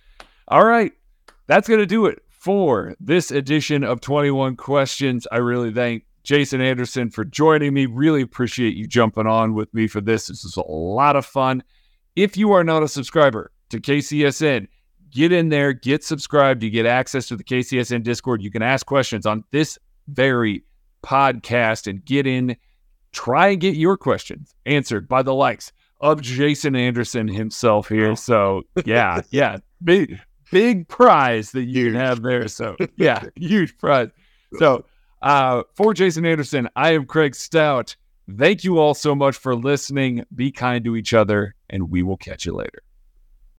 [0.49, 0.93] all right.
[1.47, 5.27] That's going to do it for this edition of 21 Questions.
[5.33, 7.87] I really thank Jason Anderson for joining me.
[7.87, 10.27] Really appreciate you jumping on with me for this.
[10.29, 11.63] This is a lot of fun.
[12.19, 14.67] If you are not a subscriber to KCSN,
[15.13, 16.65] get in there, get subscribed.
[16.65, 18.43] You get access to the KCSN Discord.
[18.43, 20.65] You can ask questions on this very
[21.05, 22.57] podcast and get in,
[23.13, 28.17] try and get your questions answered by the likes of Jason Anderson himself here.
[28.17, 30.19] So, yeah, yeah, big,
[30.51, 32.49] big prize that you can have there.
[32.49, 34.09] So, yeah, huge prize.
[34.59, 34.87] So,
[35.23, 37.95] uh, for Jason Anderson, I am Craig Stout.
[38.31, 40.25] Thank you all so much for listening.
[40.35, 42.83] Be kind to each other, and we will catch you later.